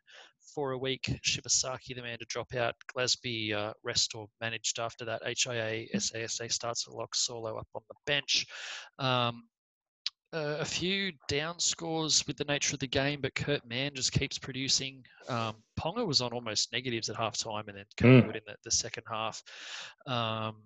[0.54, 1.02] for a week.
[1.24, 2.74] Shibasaki, the man to drop out.
[2.96, 5.22] Glasby uh, rest or managed after that.
[5.24, 8.46] HIA, SASA starts a lock solo up on the bench.
[8.98, 9.44] Um,
[10.32, 14.12] uh, a few down scores with the nature of the game, but Kurt Mann just
[14.12, 15.04] keeps producing.
[15.28, 18.36] Um, Ponga was on almost negatives at halftime and then came mm.
[18.36, 19.42] in the, the, second half.
[20.06, 20.56] Um,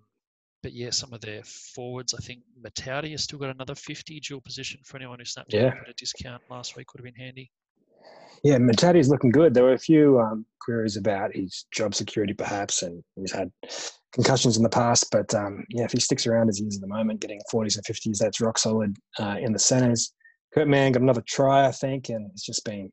[0.61, 4.41] but yeah, some of their forwards, I think Matauti has still got another 50 dual
[4.41, 5.67] position for anyone who snapped yeah.
[5.67, 7.51] at a discount last week would have been handy.
[8.43, 9.53] Yeah, is looking good.
[9.53, 13.49] There were a few um, queries about his job security, perhaps, and he's had
[14.13, 15.07] concussions in the past.
[15.11, 17.75] But um, yeah, if he sticks around as he is at the moment, getting 40s
[17.75, 20.13] and 50s, that's rock solid uh, in the centres.
[20.53, 22.91] Kurt Mann got another try, I think, and it's just been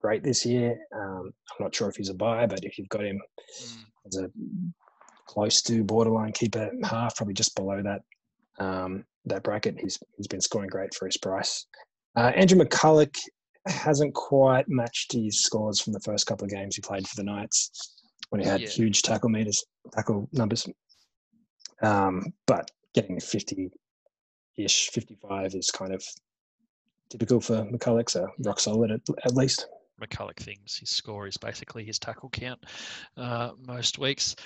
[0.00, 0.76] great this year.
[0.94, 3.20] Um, I'm not sure if he's a buy, but if you've got him
[3.62, 3.84] mm.
[4.06, 4.30] as a
[5.26, 8.00] close to borderline keeper half, probably just below that
[8.58, 11.66] um, that bracket, he's he's been scoring great for his price.
[12.16, 13.16] Uh, Andrew McCullough
[13.66, 17.22] hasn't quite matched his scores from the first couple of games he played for the
[17.22, 17.97] Knights
[18.30, 18.68] when he had yeah.
[18.68, 20.68] huge tackle meters, tackle numbers.
[21.82, 23.70] Um, but getting 50
[24.56, 26.04] ish, 55 is kind of
[27.08, 29.66] typical for McCullough, so rock solid at, at least.
[30.00, 30.76] McCullough things.
[30.78, 32.64] His score is basically his tackle count
[33.16, 34.36] uh, most weeks.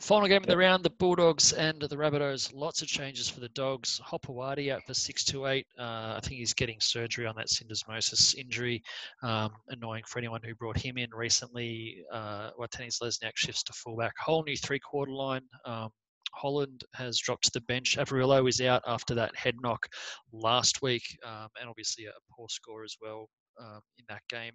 [0.00, 2.54] Final game of the round, the Bulldogs and the Rabbitohs.
[2.54, 4.00] Lots of changes for the Dogs.
[4.06, 5.66] Hopoate out for six to eight.
[5.76, 8.82] Uh, I think he's getting surgery on that syndesmosis injury.
[9.24, 12.04] Um, annoying for anyone who brought him in recently.
[12.12, 14.12] Uh, Watene Zelezniak shifts to fullback.
[14.18, 15.42] Whole new three-quarter line.
[15.64, 15.90] Um,
[16.32, 17.96] Holland has dropped to the bench.
[17.98, 19.88] Averillo is out after that head knock
[20.32, 23.28] last week, um, and obviously a poor score as well
[23.60, 24.52] um, in that game.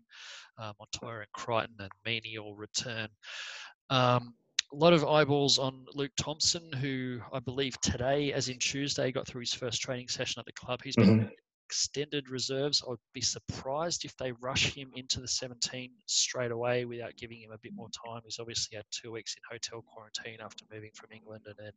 [0.58, 3.10] Uh, Montoya and Crichton and Meaney all return.
[3.90, 4.36] Um,
[4.74, 9.28] a lot of eyeballs on Luke Thompson, who I believe today, as in Tuesday, got
[9.28, 10.82] through his first training session at the club.
[10.84, 11.30] He's been mm-hmm
[11.74, 12.84] extended reserves.
[12.88, 17.52] I'd be surprised if they rush him into the 17 straight away without giving him
[17.52, 18.22] a bit more time.
[18.24, 21.72] He's obviously had two weeks in hotel quarantine after moving from England, and then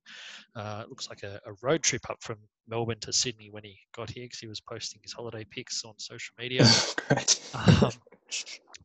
[0.62, 2.36] uh, it looks like a, a, road trip up from
[2.68, 5.94] Melbourne to Sydney when he got here because he was posting his holiday pics on
[5.98, 6.66] social media.
[7.54, 7.92] um,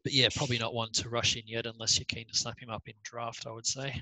[0.04, 2.70] but yeah, probably not one to rush in yet unless you're keen to snap him
[2.70, 4.02] up in draft, I would say.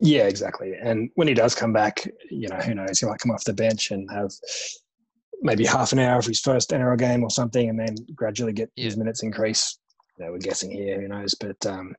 [0.00, 0.74] Yeah, exactly.
[0.80, 2.98] And when he does come back, you know, who knows?
[2.98, 4.30] He might come off the bench and have
[5.42, 8.70] maybe half an hour of his first NRL game or something, and then gradually get
[8.76, 8.84] yeah.
[8.84, 9.78] his minutes increase.
[10.18, 11.34] You know, we're guessing here, who knows?
[11.34, 11.94] But um,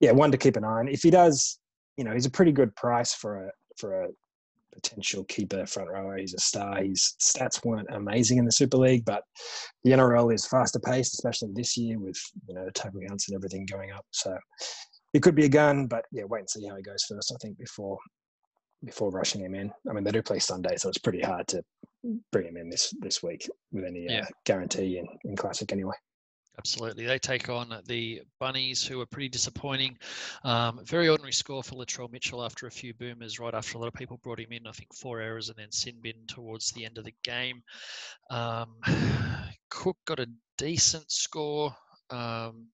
[0.00, 0.88] yeah, one to keep an eye on.
[0.88, 1.58] If he does,
[1.96, 4.08] you know, he's a pretty good price for a for a
[4.72, 6.16] potential keeper front rower.
[6.16, 6.82] He's a star.
[6.82, 9.22] His stats weren't amazing in the Super League, but
[9.84, 13.36] the NRL is faster paced, especially this year with you know the tackle counts and
[13.36, 14.06] everything going up.
[14.10, 14.36] So
[15.12, 17.32] it could be a gun, but yeah, wait and see how he goes first.
[17.34, 17.98] I think before
[18.84, 19.70] before rushing him in.
[19.88, 21.62] I mean, they do play Sunday, so it's pretty hard to
[22.32, 24.20] bring him in this this week with any uh, yeah.
[24.20, 25.94] uh, guarantee in, in Classic anyway.
[26.60, 27.06] Absolutely.
[27.06, 29.96] They take on the Bunnies, who are pretty disappointing.
[30.44, 33.86] Um, very ordinary score for Latrell Mitchell after a few boomers, right after a lot
[33.86, 34.66] of people brought him in.
[34.66, 37.62] I think four errors and then sin bin towards the end of the game.
[38.28, 38.74] Um,
[39.70, 40.26] Cook got a
[40.58, 41.68] decent score.
[42.10, 42.66] Um,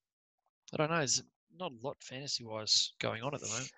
[0.74, 0.96] I don't know.
[0.96, 1.22] There's
[1.56, 3.70] not a lot fantasy wise going on at the moment.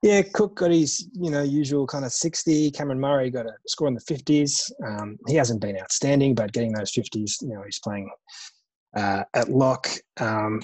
[0.00, 2.70] Yeah, Cook got his you know usual kind of sixty.
[2.70, 4.72] Cameron Murray got a score in the fifties.
[4.86, 8.10] Um, he hasn't been outstanding, but getting those fifties, you know, he's playing
[8.94, 9.88] uh, at lock.
[10.18, 10.62] Um,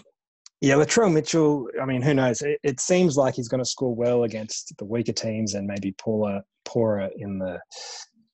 [0.61, 1.69] yeah, Latrell Mitchell.
[1.81, 2.43] I mean, who knows?
[2.43, 5.93] It, it seems like he's going to score well against the weaker teams and maybe
[5.93, 7.59] poorer, poorer in the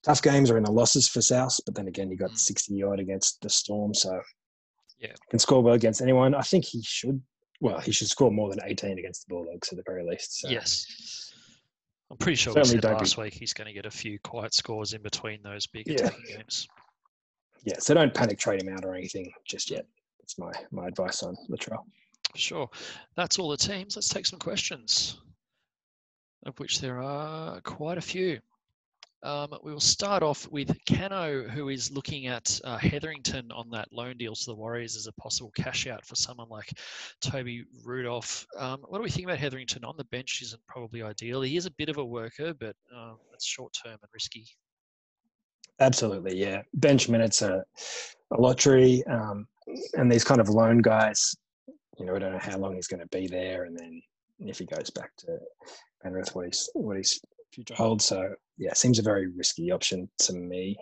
[0.04, 1.56] tough games or in the losses for South.
[1.64, 2.38] But then again, he got mm.
[2.38, 4.20] sixty odd against the Storm, so
[4.98, 6.34] yeah, can score well against anyone.
[6.34, 7.22] I think he should
[7.60, 10.40] well, he should score more than 18 against the Bulldogs at the very least.
[10.40, 10.48] So.
[10.48, 11.32] Yes.
[12.10, 13.22] I'm pretty sure Certainly we said last be...
[13.22, 16.10] week he's going to get a few quiet scores in between those big yeah.
[16.28, 16.68] games.
[17.66, 19.84] Yeah, so don't panic trade him out or anything just yet.
[20.20, 21.84] That's my, my advice on Latrell.
[22.36, 22.70] Sure.
[23.16, 23.96] That's all the teams.
[23.96, 25.18] Let's take some questions,
[26.44, 28.38] of which there are quite a few.
[29.24, 33.92] Um, we will start off with Cano, who is looking at uh, Hetherington on that
[33.92, 36.72] loan deal to the Warriors as a possible cash out for someone like
[37.20, 38.46] Toby Rudolph.
[38.56, 39.84] Um, what do we think about Hetherington?
[39.84, 41.42] On the bench isn't probably ideal.
[41.42, 44.46] He is a bit of a worker, but um, it's short term and risky.
[45.80, 46.62] Absolutely, yeah.
[46.74, 47.64] Bench minutes are
[48.32, 49.46] a lottery, um,
[49.94, 51.34] and these kind of loan guys,
[51.98, 54.00] you know, we don't know how long he's going to be there, and then
[54.40, 55.38] if he goes back to
[56.02, 57.20] Penrith, what he's what he's
[57.52, 58.00] future hold.
[58.02, 60.76] So yeah, seems a very risky option to me.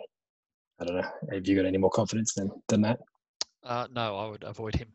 [0.79, 1.09] I don't know.
[1.31, 2.99] Have you got any more confidence than than that?
[3.65, 4.87] Uh, no, I would avoid him.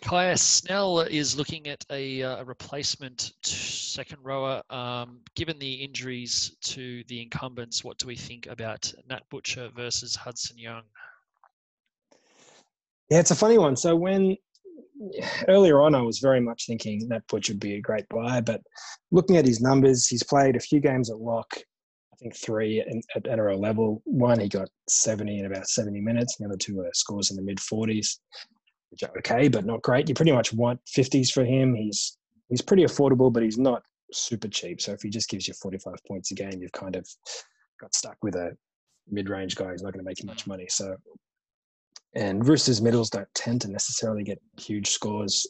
[0.00, 4.62] Kaya Snell is looking at a, uh, a replacement second rower.
[4.70, 10.16] Um, given the injuries to the incumbents, what do we think about Nat Butcher versus
[10.16, 10.82] Hudson Young?
[13.10, 13.76] Yeah, it's a funny one.
[13.76, 14.36] So when
[15.48, 18.62] earlier on, I was very much thinking Nat Butcher would be a great buy, but
[19.10, 21.48] looking at his numbers, he's played a few games at lock.
[22.20, 22.80] I think three
[23.14, 24.02] at NRL level.
[24.04, 26.36] One, he got 70 in about 70 minutes.
[26.36, 28.18] The other two scores in the mid 40s,
[28.90, 30.08] which are okay, but not great.
[30.08, 31.74] You pretty much want 50s for him.
[31.74, 32.18] He's
[32.50, 34.82] he's pretty affordable, but he's not super cheap.
[34.82, 37.08] So if he just gives you 45 points a game, you've kind of
[37.80, 38.50] got stuck with a
[39.08, 40.66] mid-range guy who's not going to make you much money.
[40.68, 40.94] So
[42.14, 45.46] and Roosters middles don't tend to necessarily get huge scores.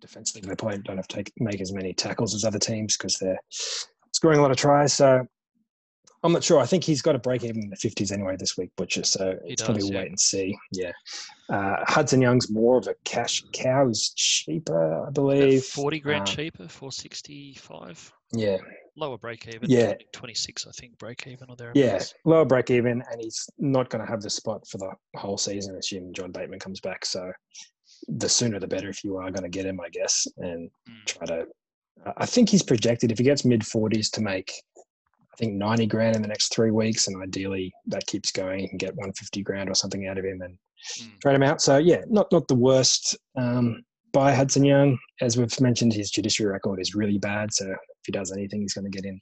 [0.00, 3.18] Defensively, they probably don't have to take, make as many tackles as other teams because
[3.18, 3.38] they're
[4.12, 4.92] scoring a lot of tries.
[4.94, 5.24] So
[6.22, 6.60] I'm not sure.
[6.60, 9.04] I think he's got to break even in the 50s anyway this week, Butcher.
[9.04, 9.98] So he it's does, probably yeah.
[9.98, 10.56] wait and see.
[10.72, 10.92] Yeah.
[11.50, 13.88] Uh, Hudson Young's more of a cash cow.
[13.88, 15.64] He's cheaper, I believe.
[15.64, 18.12] 40 grand uh, cheaper, 465.
[18.34, 18.58] Yeah
[18.96, 19.70] lower break even.
[19.70, 21.72] Yeah, 26, I think, break even or there.
[21.74, 25.38] Yeah, lower break even, and he's not going to have the spot for the whole
[25.38, 27.04] season, assuming John Bateman comes back.
[27.04, 27.32] So
[28.08, 31.06] the sooner the better if you are going to get him, I guess, and mm.
[31.06, 31.46] try to.
[32.16, 34.52] I think he's projected if he gets mid 40s to make,
[35.34, 38.60] I think 90 grand in the next three weeks, and ideally that keeps going.
[38.60, 40.58] You can get 150 grand or something out of him and
[41.00, 41.20] mm.
[41.20, 41.62] trade him out.
[41.62, 43.16] So yeah, not not the worst.
[43.36, 44.98] Um, by Hudson Young.
[45.20, 47.52] As we've mentioned, his judiciary record is really bad.
[47.52, 49.20] So if he does anything, he's going to get in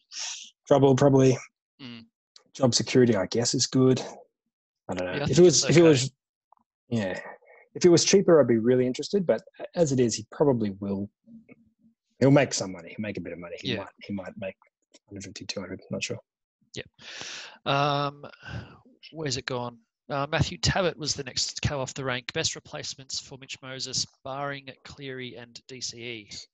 [0.66, 1.36] trouble probably.
[1.80, 2.04] Mm.
[2.54, 4.02] Job security, I guess, is good.
[4.88, 5.64] I don't know yeah, if it was.
[5.64, 5.72] Okay.
[5.72, 6.10] If it was,
[6.88, 7.20] yeah,
[7.74, 9.26] if it was cheaper, I'd be really interested.
[9.26, 9.42] But
[9.76, 11.08] as it is, he probably will.
[12.18, 12.88] He'll make some money.
[12.90, 13.56] He'll make a bit of money.
[13.60, 13.78] He yeah.
[13.78, 13.88] might.
[14.02, 14.56] He might make
[15.06, 15.80] 150, 200.
[15.80, 16.18] I'm Not sure.
[16.74, 16.82] Yeah.
[17.66, 18.24] Um,
[19.12, 19.78] where's it gone?
[20.08, 22.32] Uh, Matthew Tabbitt was the next co off the rank.
[22.32, 26.46] Best replacements for Mitch Moses, barring Cleary and DCE.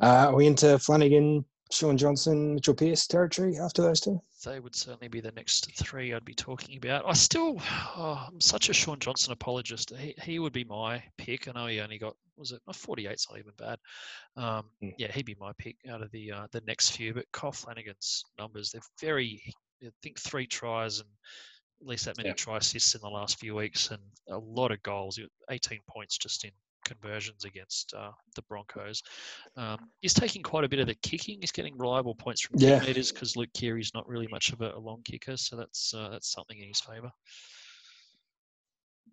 [0.00, 4.20] Uh, are we into Flanagan, Shaun Johnson, Mitchell Pearce territory after those two?
[4.44, 7.04] They would certainly be the next three I'd be talking about.
[7.06, 7.56] I still,
[7.96, 9.92] oh, I'm such a Shaun Johnson apologist.
[9.96, 11.48] He, he would be my pick.
[11.48, 13.78] I know he only got, was it, 48's not even bad.
[14.36, 14.94] Um, mm.
[14.98, 17.14] Yeah, he'd be my pick out of the uh, the next few.
[17.14, 19.42] But Kyle Flanagan's numbers, they're very,
[19.82, 21.08] I think three tries and
[21.80, 22.34] at least that many yeah.
[22.34, 25.18] try assists in the last few weeks and a lot of goals,
[25.50, 26.50] 18 points just in
[26.84, 29.02] conversions against uh, the Broncos.
[29.56, 31.38] Um, he's taking quite a bit of the kicking.
[31.40, 32.80] He's getting reliable points from yeah.
[32.80, 36.08] meters because Luke Keary's not really much of a, a long kicker, so that's uh,
[36.10, 37.10] that's something in his favour.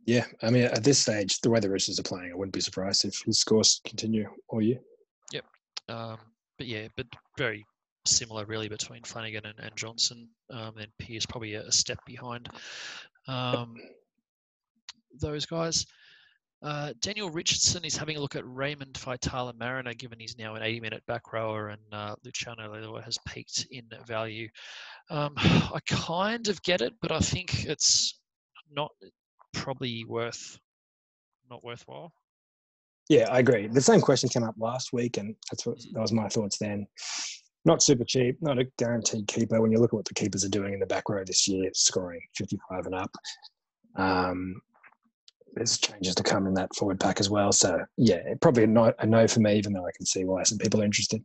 [0.06, 2.62] Yeah, I mean, at this stage, the way the Roosters are playing, I wouldn't be
[2.62, 4.80] surprised if his scores continue all year.
[5.34, 5.46] Yep.
[5.90, 6.18] Um,
[6.58, 7.66] but yeah, but very
[8.06, 10.30] similar really between Flanagan and, and Johnson.
[10.50, 12.50] Um, and Pearce probably a, a step behind
[13.28, 13.76] um,
[15.20, 15.86] those guys.
[16.64, 20.64] Uh, Daniel Richardson is having a look at Raymond Faitala Mariner, given he's now an
[20.64, 24.48] 80 minute back rower and uh, Luciano Leilua has peaked in value.
[25.10, 28.20] Um, I kind of get it, but I think it's
[28.72, 28.92] not
[29.54, 30.60] probably worth
[31.50, 32.12] not worthwhile.
[33.10, 33.68] Yeah, I agree.
[33.68, 35.94] The same question came up last week, and that's what mm.
[35.94, 36.88] that was my thoughts then.
[37.66, 39.62] Not super cheap, not a guaranteed keeper.
[39.62, 41.70] When you look at what the keepers are doing in the back row this year,
[41.74, 43.12] scoring 55 and up.
[43.96, 44.62] Um,
[45.58, 47.52] there's changes to come in that forward pack as well.
[47.52, 50.58] So yeah, probably not a no for me, even though I can see why some
[50.58, 51.22] people are interested.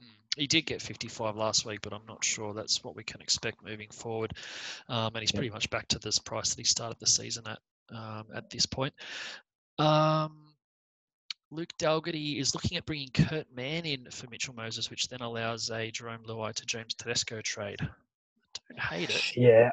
[0.00, 0.06] Mm.
[0.36, 3.64] He did get 55 last week, but I'm not sure that's what we can expect
[3.64, 4.32] moving forward.
[4.88, 7.58] Um, and he's pretty much back to this price that he started the season at
[7.94, 8.94] um, at this point.
[9.78, 10.54] Um,
[11.50, 15.70] Luke Dalgety is looking at bringing Kurt Mann in for Mitchell Moses, which then allows
[15.70, 17.78] a Jarome Luai to James Tedesco trade.
[17.80, 17.86] I
[18.68, 19.36] don't hate it.
[19.36, 19.70] Yeah.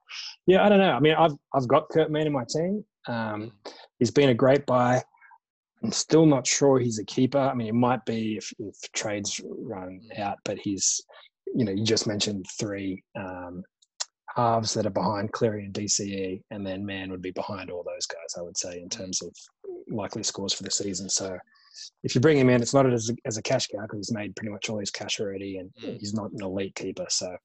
[0.48, 0.92] yeah, I don't know.
[0.92, 2.82] I mean, I've I've got Kurt Mann in my team.
[3.06, 3.52] Um,
[3.98, 5.02] he's been a great buy.
[5.84, 7.38] I'm still not sure he's a keeper.
[7.38, 11.02] I mean, it might be if, if trades run out, but he's,
[11.54, 13.62] you know, you just mentioned three um,
[14.34, 18.06] halves that are behind Cleary and DCE, and then Mann would be behind all those
[18.06, 19.30] guys, I would say, in terms of
[19.90, 21.10] likely scores for the season.
[21.10, 21.36] So
[22.04, 24.16] if you bring him in, it's not as a, as a cash cow because he's
[24.16, 26.00] made pretty much all his cash already, and mm.
[26.00, 27.06] he's not an elite keeper.
[27.10, 27.36] So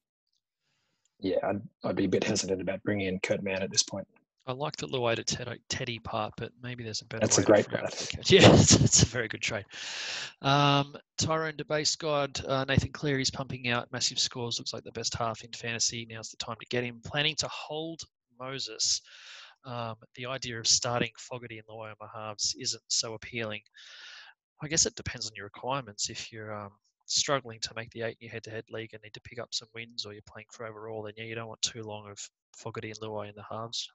[1.20, 4.08] yeah, I'd, I'd be a bit hesitant about bringing in Kurt Mann at this point.
[4.46, 7.22] I like the Luai to Teddy, Teddy part, but maybe there's a better.
[7.22, 7.94] That's a great part.
[8.30, 9.64] Yeah, it's, it's, a very good trade.
[10.42, 14.60] Um, Tyrone DeBase God, uh, Nathan Cleary's pumping out massive scores.
[14.60, 16.06] Looks like the best half in fantasy.
[16.10, 17.00] Now's the time to get him.
[17.06, 18.02] Planning to hold
[18.38, 19.02] Moses.
[19.66, 23.62] Um, the idea of starting Fogarty and my halves isn't so appealing.
[24.62, 26.10] I guess it depends on your requirements.
[26.10, 26.72] If you're um,
[27.06, 29.68] struggling to make the eight in your head-to-head league and need to pick up some
[29.74, 32.18] wins, or you're playing for overall, then yeah, you don't want too long of
[32.58, 33.90] Fogarty and Luai in the halves.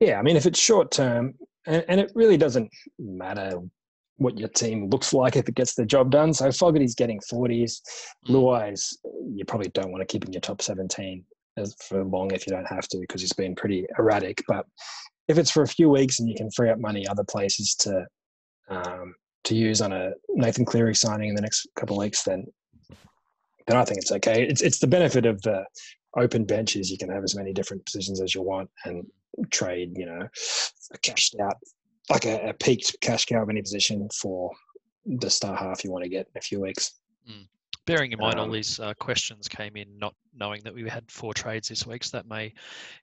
[0.00, 1.34] Yeah, I mean, if it's short term,
[1.66, 3.60] and, and it really doesn't matter
[4.18, 6.34] what your team looks like if it gets the job done.
[6.34, 7.80] So Fogarty's getting 40s.
[8.28, 8.30] Mm.
[8.30, 8.98] Luai's,
[9.32, 11.24] you probably don't want to keep in your top 17
[11.80, 14.42] for long if you don't have to because he's been pretty erratic.
[14.46, 14.66] But
[15.28, 18.06] if it's for a few weeks and you can free up money other places to
[18.68, 19.14] um,
[19.48, 22.46] to use on a Nathan Cleary signing in the next couple of weeks, then
[23.66, 24.46] then I think it's okay.
[24.46, 25.64] It's it's the benefit of the
[26.16, 26.90] open benches.
[26.90, 29.06] You can have as many different positions as you want and
[29.50, 30.28] trade, you know,
[30.92, 31.56] a cashed out,
[32.10, 34.50] like a, a peaked cash cow of any position for
[35.04, 36.92] the star half you want to get in a few weeks.
[37.30, 37.46] Mm.
[37.86, 41.10] Bearing in mind um, all these uh, questions came in not knowing that we had
[41.10, 42.52] four trades this week, so that may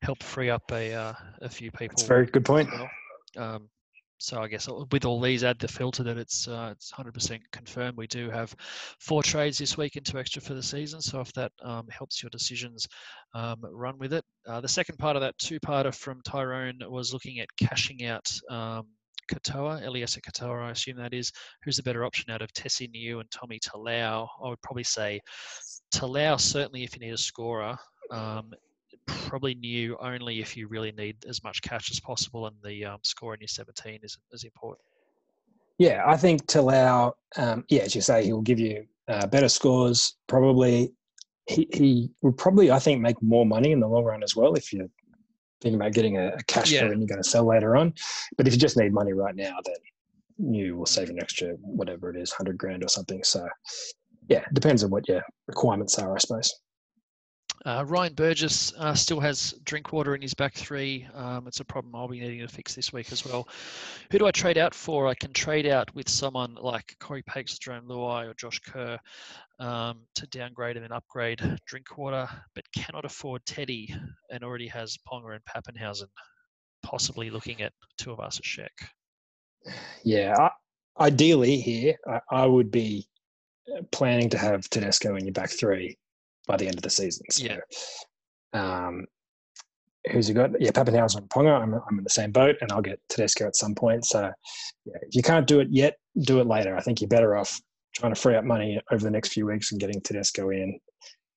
[0.02, 1.96] help free up a uh, a few people.
[1.96, 2.70] That's a very good point.
[2.72, 2.90] Well.
[3.38, 3.70] Um,
[4.18, 7.98] so I guess with all these, add the filter that it's uh, it's 100% confirmed.
[7.98, 8.56] We do have
[9.00, 11.02] four trades this week into extra for the season.
[11.02, 12.88] So if that um, helps your decisions,
[13.34, 14.24] um, run with it.
[14.48, 18.88] Uh, the second part of that two-parter from Tyrone was looking at cashing out um,
[19.32, 21.32] Katoa, Eliesa Katoa, I assume that is.
[21.64, 24.28] Who's the better option out of Tesi Niu and Tommy Talau?
[24.44, 25.20] I would probably say
[25.94, 27.78] Talau, certainly if you need a scorer.
[28.12, 28.52] Um,
[29.08, 33.00] probably Niu only if you really need as much cash as possible, and the um,
[33.04, 34.86] score in your 17 is as important.
[35.78, 39.50] Yeah, I think Talau, um, yeah, as you say, he will give you uh, better
[39.50, 40.16] scores.
[40.28, 40.94] Probably,
[41.48, 44.56] he he will probably, I think, make more money in the long run as well
[44.56, 44.88] if you're
[45.62, 46.86] thinking about getting a, a cash yeah.
[46.86, 47.94] and you're going to sell later on.
[48.38, 52.10] But if you just need money right now, then you will save an extra whatever
[52.10, 53.24] it is, hundred grand or something.
[53.24, 53.48] So,
[54.30, 56.54] yeah, depends on what your requirements are, I suppose.
[57.66, 61.08] Uh, Ryan Burgess uh, still has Drinkwater in his back three.
[61.16, 63.48] Um, it's a problem I'll be needing to fix this week as well.
[64.12, 65.08] Who do I trade out for?
[65.08, 69.00] I can trade out with someone like Corey Pakes, Jarome Luai, or Josh Kerr
[69.58, 73.96] um, to downgrade and then upgrade Drinkwater, but cannot afford Teddy
[74.30, 76.10] and already has Ponga and Papenhuyzen,
[76.84, 78.70] possibly looking at Tuivasa-Sheck.
[80.04, 83.08] Yeah, I, ideally here, I, I would be
[83.76, 85.98] uh, planning to have Tedesco in your back three
[86.48, 87.26] by the end of the season.
[87.30, 87.58] So, yeah.
[88.54, 89.06] Um,
[90.12, 90.60] who's you got?
[90.60, 91.62] Yeah, Papenhuyzen and Ponga.
[91.62, 94.06] I'm, I'm in the same boat, and I'll get Tedesco at some point.
[94.06, 94.32] So,
[94.86, 96.76] yeah, if you can't do it yet, do it later.
[96.76, 97.60] I think you're better off
[97.94, 100.80] trying to free up money over the next few weeks and getting Tedesco in.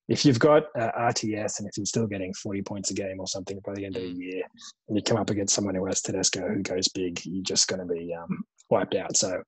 [0.09, 3.27] If you've got uh, RTS and if you're still getting 40 points a game or
[3.27, 4.43] something by the end of the year,
[4.89, 7.87] and you come up against someone who has Tedesco who goes big, you're just going
[7.87, 9.17] to be um, wiped out.
[9.17, 9.43] So,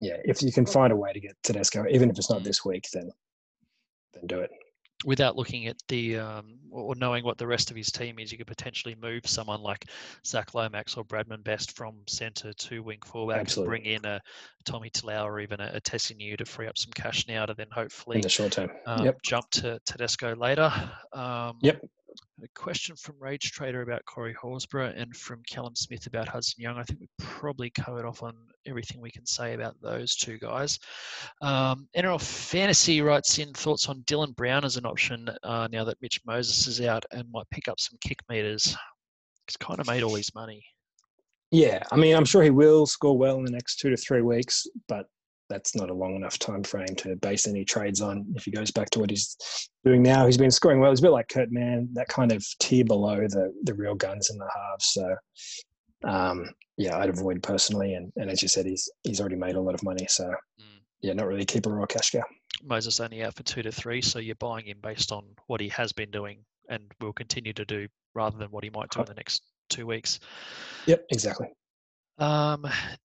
[0.00, 2.64] yeah, if you can find a way to get Tedesco, even if it's not this
[2.64, 3.10] week, then
[4.14, 4.50] then do it
[5.04, 8.38] without looking at the um, or knowing what the rest of his team is, you
[8.38, 9.86] could potentially move someone like
[10.26, 13.76] Zach Lomax or Bradman Best from centre to wing fullback Absolutely.
[13.76, 14.20] and bring in a
[14.64, 17.54] Tommy Talau or even a, a Tesi Niu to free up some cash now to
[17.54, 19.22] then hopefully in the short term um, yep.
[19.22, 20.72] jump to Tedesco later.
[21.12, 21.80] Um, yep.
[22.42, 26.76] A question from Rage Trader about Corey Horsburgh and from Callum Smith about Hudson Young.
[26.76, 28.34] I think we probably covered off on
[28.66, 30.78] everything we can say about those two guys.
[31.42, 36.02] Um, NRL Fantasy writes in thoughts on Dylan Brown as an option uh, now that
[36.02, 38.76] Mitch Moses is out and might pick up some kick meters.
[39.46, 40.64] He's kind of made all his money.
[41.52, 44.22] Yeah, I mean, I'm sure he will score well in the next two to three
[44.22, 45.06] weeks, but
[45.48, 48.24] that's not a long enough time frame to base any trades on.
[48.34, 49.36] If he goes back to what he's
[49.84, 50.90] doing now, he's been scoring well.
[50.90, 54.30] He's a bit like Kurt Mann, that kind of tier below the the real guns
[54.30, 54.86] in the halves.
[54.86, 55.16] So
[56.04, 57.94] um, yeah, I'd avoid personally.
[57.94, 60.06] And, and as you said, he's he's already made a lot of money.
[60.08, 60.80] So mm.
[61.02, 62.24] yeah, not really keep a raw cash cow.
[62.62, 65.68] Moses only out for two to three, so you're buying him based on what he
[65.68, 66.38] has been doing
[66.68, 69.86] and will continue to do rather than what he might do in the next two
[69.86, 70.20] weeks.
[70.86, 71.48] Yep, exactly.
[72.18, 72.66] Um,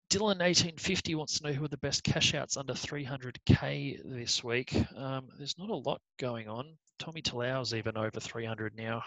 [0.09, 3.39] Dylan eighteen fifty wants to know who are the best cash outs under three hundred
[3.45, 4.75] k this week.
[4.95, 6.77] Um, there's not a lot going on.
[6.99, 9.03] Tommy Talau's even over three hundred now.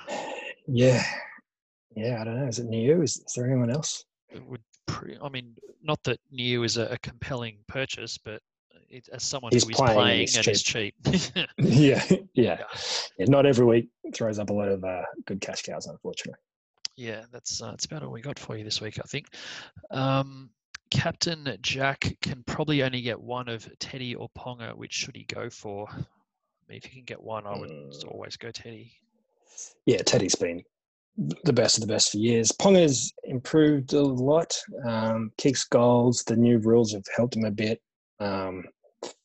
[0.67, 1.03] Yeah,
[1.95, 2.21] yeah.
[2.21, 2.47] I don't know.
[2.47, 3.03] Is it Niu?
[3.03, 4.05] Is, is there anyone else?
[4.31, 4.63] It would.
[4.87, 8.41] Pre- I mean, not that Niu is a, a compelling purchase, but
[8.89, 10.95] it, as someone He's who is playing, playing and, is cheap.
[11.05, 11.37] cheap.
[11.59, 12.03] yeah,
[12.35, 12.63] yeah,
[13.19, 13.27] yeah.
[13.27, 16.41] Not every week throws up a lot of uh, good cash cows, unfortunately
[16.97, 19.27] yeah, that's uh, that's about all we got for you this week, I think.
[19.91, 20.51] Um,
[20.91, 24.77] Captain Jack can probably only get one of Teddy or Ponga.
[24.77, 25.89] Which should he go for?
[25.91, 25.95] I
[26.69, 28.13] mean, if you can get one, I would mm.
[28.13, 28.93] always go Teddy.
[29.87, 30.63] Yeah, Teddy's been
[31.45, 32.51] the best of the best for years.
[32.53, 34.57] Ponga's improved a lot.
[34.85, 36.25] Um, kicks goals.
[36.25, 37.81] The new rules have helped him a bit.
[38.19, 38.65] Um,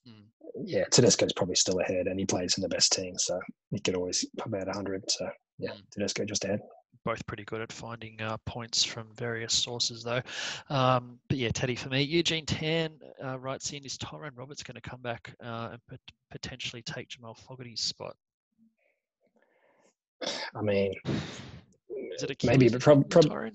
[0.08, 0.24] mm.
[0.64, 3.40] Yeah, Tedesco's probably still ahead, and he plays in the best team, so
[3.72, 5.10] he could always pop out 100.
[5.10, 5.90] So yeah, mm.
[5.92, 6.60] Tedesco just ahead
[7.04, 10.22] both pretty good at finding uh, points from various sources, though.
[10.70, 12.02] Um, but yeah, Teddy for me.
[12.02, 12.92] Eugene Tan
[13.24, 16.00] uh, writes in: Is Tyrone Roberts going to come back uh, and pot-
[16.32, 18.16] potentially take Jamal Fogarty's spot?
[20.56, 20.94] I mean,
[21.90, 23.10] is it a maybe, but probably.
[23.10, 23.54] Prob-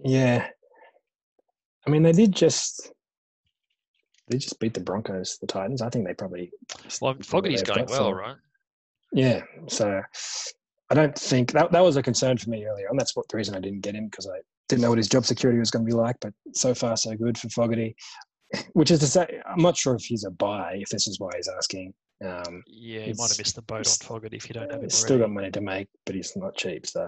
[0.00, 0.46] yeah.
[1.86, 2.92] I mean, they did just
[4.28, 5.82] they just beat the Broncos, the Titans.
[5.82, 6.50] I think they probably.
[7.00, 8.36] Well, Fogarty's going well, right?
[9.12, 9.42] Yeah.
[9.68, 10.02] So
[10.90, 13.36] I don't think that that was a concern for me earlier and That's what the
[13.36, 15.84] reason I didn't get him because I didn't know what his job security was going
[15.84, 16.16] to be like.
[16.20, 17.96] But so far, so good for Fogarty.
[18.74, 20.78] Which is to say, I'm not sure if he's a buy.
[20.80, 21.92] If this is why he's asking.
[22.24, 24.90] Um, yeah, you might have missed the boat on Fogarty if you don't have him.
[24.90, 26.86] Still got money to make, but he's not cheap.
[26.86, 27.06] So,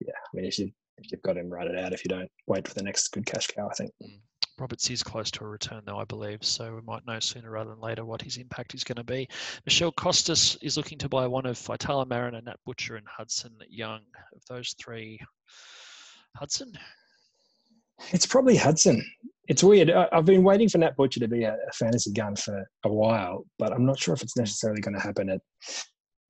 [0.00, 1.92] yeah, I mean, if you if you've got him, write it out.
[1.92, 3.68] If you don't, wait for the next good cash cow.
[3.70, 3.92] I think.
[4.02, 4.20] Mm.
[4.60, 7.70] Roberts is close to a return, though, I believe, so we might know sooner rather
[7.70, 9.26] than later what his impact is going to be.
[9.64, 14.02] Michelle Costas is looking to buy one of Faitala Mariner, Nat Butcher, and Hudson Young.
[14.36, 15.18] Of those three,
[16.36, 16.72] Hudson?
[18.12, 19.02] It's probably Hudson.
[19.48, 19.90] It's weird.
[19.90, 23.72] I've been waiting for Nat Butcher to be a, fantasy gun for a while, but
[23.72, 25.40] I'm not sure if it's necessarily going to happen at,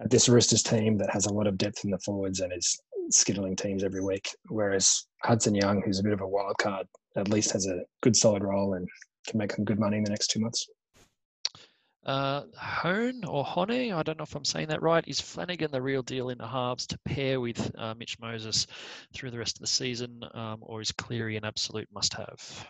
[0.01, 2.81] at this Roosters team that has a lot of depth in the forwards and is
[3.13, 4.29] skittling teams every week.
[4.49, 6.87] Whereas Hudson Young, who's a bit of a wild card,
[7.17, 8.89] at least has a good solid role and
[9.27, 10.67] can make some good money in the next two months.
[12.07, 15.07] Uh, Hone or Hone, I don't know if I'm saying that right.
[15.07, 18.67] Is Flanagan the real deal in the halves to pair with uh, Mitch Moses
[19.13, 22.67] through the rest of the season, um, or is Cleary an absolute must-have?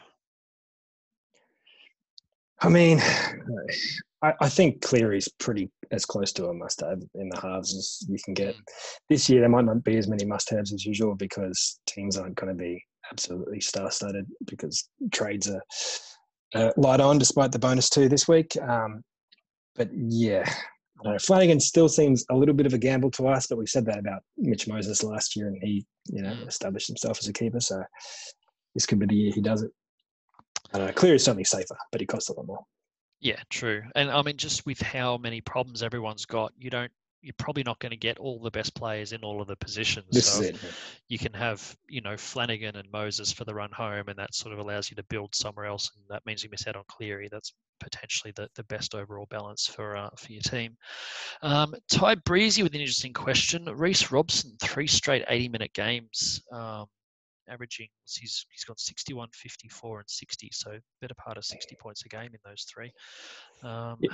[2.60, 3.00] I mean,
[4.22, 8.18] I, I think Cleary's pretty as close to a must-have in the halves as you
[8.24, 8.54] can get.
[8.54, 8.62] Mm.
[9.08, 12.56] This year, there might not be as many must-haves as usual because teams aren't going
[12.56, 15.62] to be absolutely star-studded because trades are
[16.54, 18.56] uh, light on despite the bonus two this week.
[18.60, 19.02] Um,
[19.74, 20.48] but yeah,
[21.04, 23.86] know, Flanagan still seems a little bit of a gamble to us, but we said
[23.86, 27.60] that about Mitch Moses last year, and he, you know, established himself as a keeper.
[27.60, 27.82] So
[28.74, 29.70] this could be the year he does it.
[30.72, 30.92] I don't know.
[30.92, 32.64] Clear is certainly safer, but he costs a lot more.
[33.20, 33.82] Yeah, true.
[33.94, 36.90] And I mean, just with how many problems everyone's got, you don't
[37.22, 40.06] you're probably not going to get all the best players in all of the positions.
[40.10, 40.56] This so is it.
[41.08, 44.54] you can have, you know, Flanagan and Moses for the run home, and that sort
[44.54, 47.28] of allows you to build somewhere else, and that means you miss out on Cleary.
[47.30, 50.76] That's potentially the, the best overall balance for uh, for your team.
[51.42, 53.64] Um, Ty Breezy with an interesting question.
[53.66, 56.42] Reece Robson, three straight 80 minute games.
[56.52, 56.86] Um,
[57.50, 62.08] averaging he's he's got 61 54 and 60 so better part of 60 points a
[62.08, 62.92] game in those three
[63.64, 64.10] um, yeah.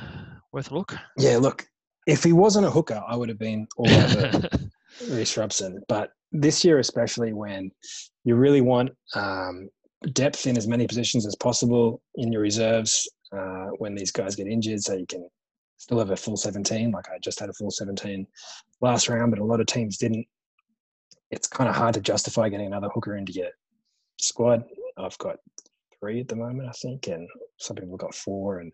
[0.52, 1.66] worth a look yeah look
[2.06, 4.48] if he wasn't a hooker, I would have been all over
[5.10, 5.82] Reece Robson.
[5.88, 7.70] But this year, especially when
[8.24, 9.68] you really want um,
[10.12, 14.46] depth in as many positions as possible in your reserves uh, when these guys get
[14.46, 15.28] injured, so you can
[15.78, 16.92] still have a full 17.
[16.92, 18.26] Like I just had a full 17
[18.80, 20.26] last round, but a lot of teams didn't.
[21.30, 23.48] It's kind of hard to justify getting another hooker into your
[24.18, 24.64] squad.
[24.96, 25.36] I've got
[25.98, 28.60] three at the moment, I think, and some people have got four.
[28.60, 28.72] And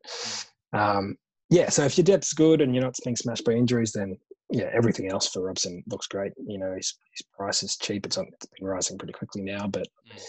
[0.72, 1.16] um,
[1.50, 4.16] yeah, so if your depth's good and you're not being smashed by injuries, then
[4.50, 6.32] yeah, everything else for Robson looks great.
[6.46, 8.05] You know, his, his price is cheap.
[8.07, 10.22] It's, on, it's been rising pretty quickly now, but mm.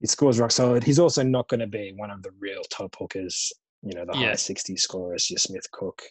[0.00, 0.84] his scores rock solid.
[0.84, 3.52] He's also not going to be one of the real top hookers.
[3.82, 4.28] You know, the yeah.
[4.28, 6.02] high 60s scorers, your Smith Cook,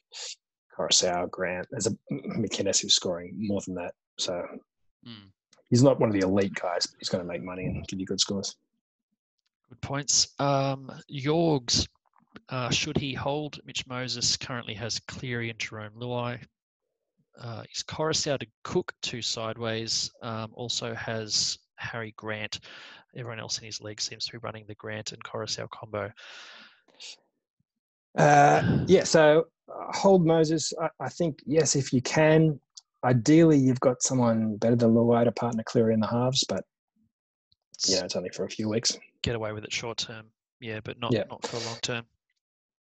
[0.78, 1.68] Koroisau, Grant.
[1.72, 3.94] There's a McInnes who's scoring more than that.
[4.18, 4.34] So
[5.08, 5.30] mm.
[5.72, 8.00] He's not one of the elite guys, but he's going to make money and give
[8.00, 8.56] you good scores.
[9.70, 10.28] Good points.
[10.38, 11.88] Um, Yorgs
[12.50, 14.38] uh, should he hold Mitch Moses?
[14.38, 16.40] Currently has Cleary and Jarome Luai.
[17.40, 20.12] Uh, is Koroisau to Cook two sideways?
[20.22, 22.60] Um, also has Harry Grant.
[23.16, 26.12] Everyone else in his league seems to be running the Grant and Koroisau combo.
[28.18, 30.74] Uh, yeah, so uh, hold Moses.
[30.82, 32.60] I, I, think yes, if you can.
[33.04, 36.64] Ideally, you've got someone better than Luai to partner Cleary in the halves, but
[37.88, 38.98] yeah, it's only for a few weeks.
[39.24, 40.28] Get away with it short term,
[40.60, 41.24] yeah, but not yeah.
[41.30, 42.06] not for a long term.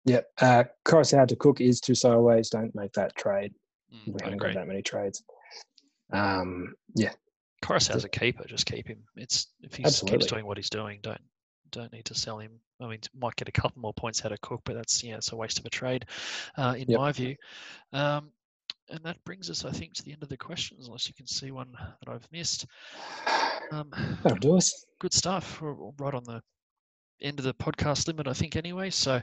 [0.04, 2.50] Yeah, uh, Koroisau to Cook is two sideways.
[2.50, 3.54] Don't make that trade.
[3.92, 5.24] Mm, we haven't got that many trades.
[6.12, 7.12] Um, yeah,
[7.62, 8.44] Koroisau's a keeper.
[8.46, 8.98] Just keep him.
[9.16, 11.20] It's if he keeps doing what he's doing, don't
[11.70, 12.60] don't need to sell him.
[12.80, 15.32] I mean, might get a couple more points out of Cook, but that's yeah, it's
[15.32, 16.06] a waste of a trade,
[16.56, 16.98] uh, in yep.
[16.98, 17.36] my view.
[17.92, 18.30] Um,
[18.90, 20.86] and that brings us, I think, to the end of the questions.
[20.86, 22.66] Unless you can see one that I've missed.
[23.72, 23.90] Um,
[24.22, 24.84] That'll do us.
[25.00, 25.60] Good stuff.
[25.60, 26.42] We're right on the
[27.22, 28.90] end of the podcast limit, I think, anyway.
[28.90, 29.22] So, a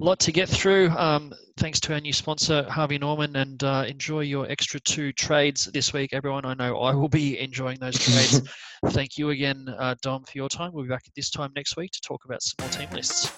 [0.00, 0.90] lot to get through.
[0.90, 5.66] Um, thanks to our new sponsor, Harvey Norman, and uh, enjoy your extra two trades
[5.72, 6.44] this week, everyone.
[6.44, 8.40] I know I will be enjoying those trades.
[8.86, 10.72] Thank you again, uh, Dom, for your time.
[10.72, 13.32] We'll be back at this time next week to talk about some more team lists.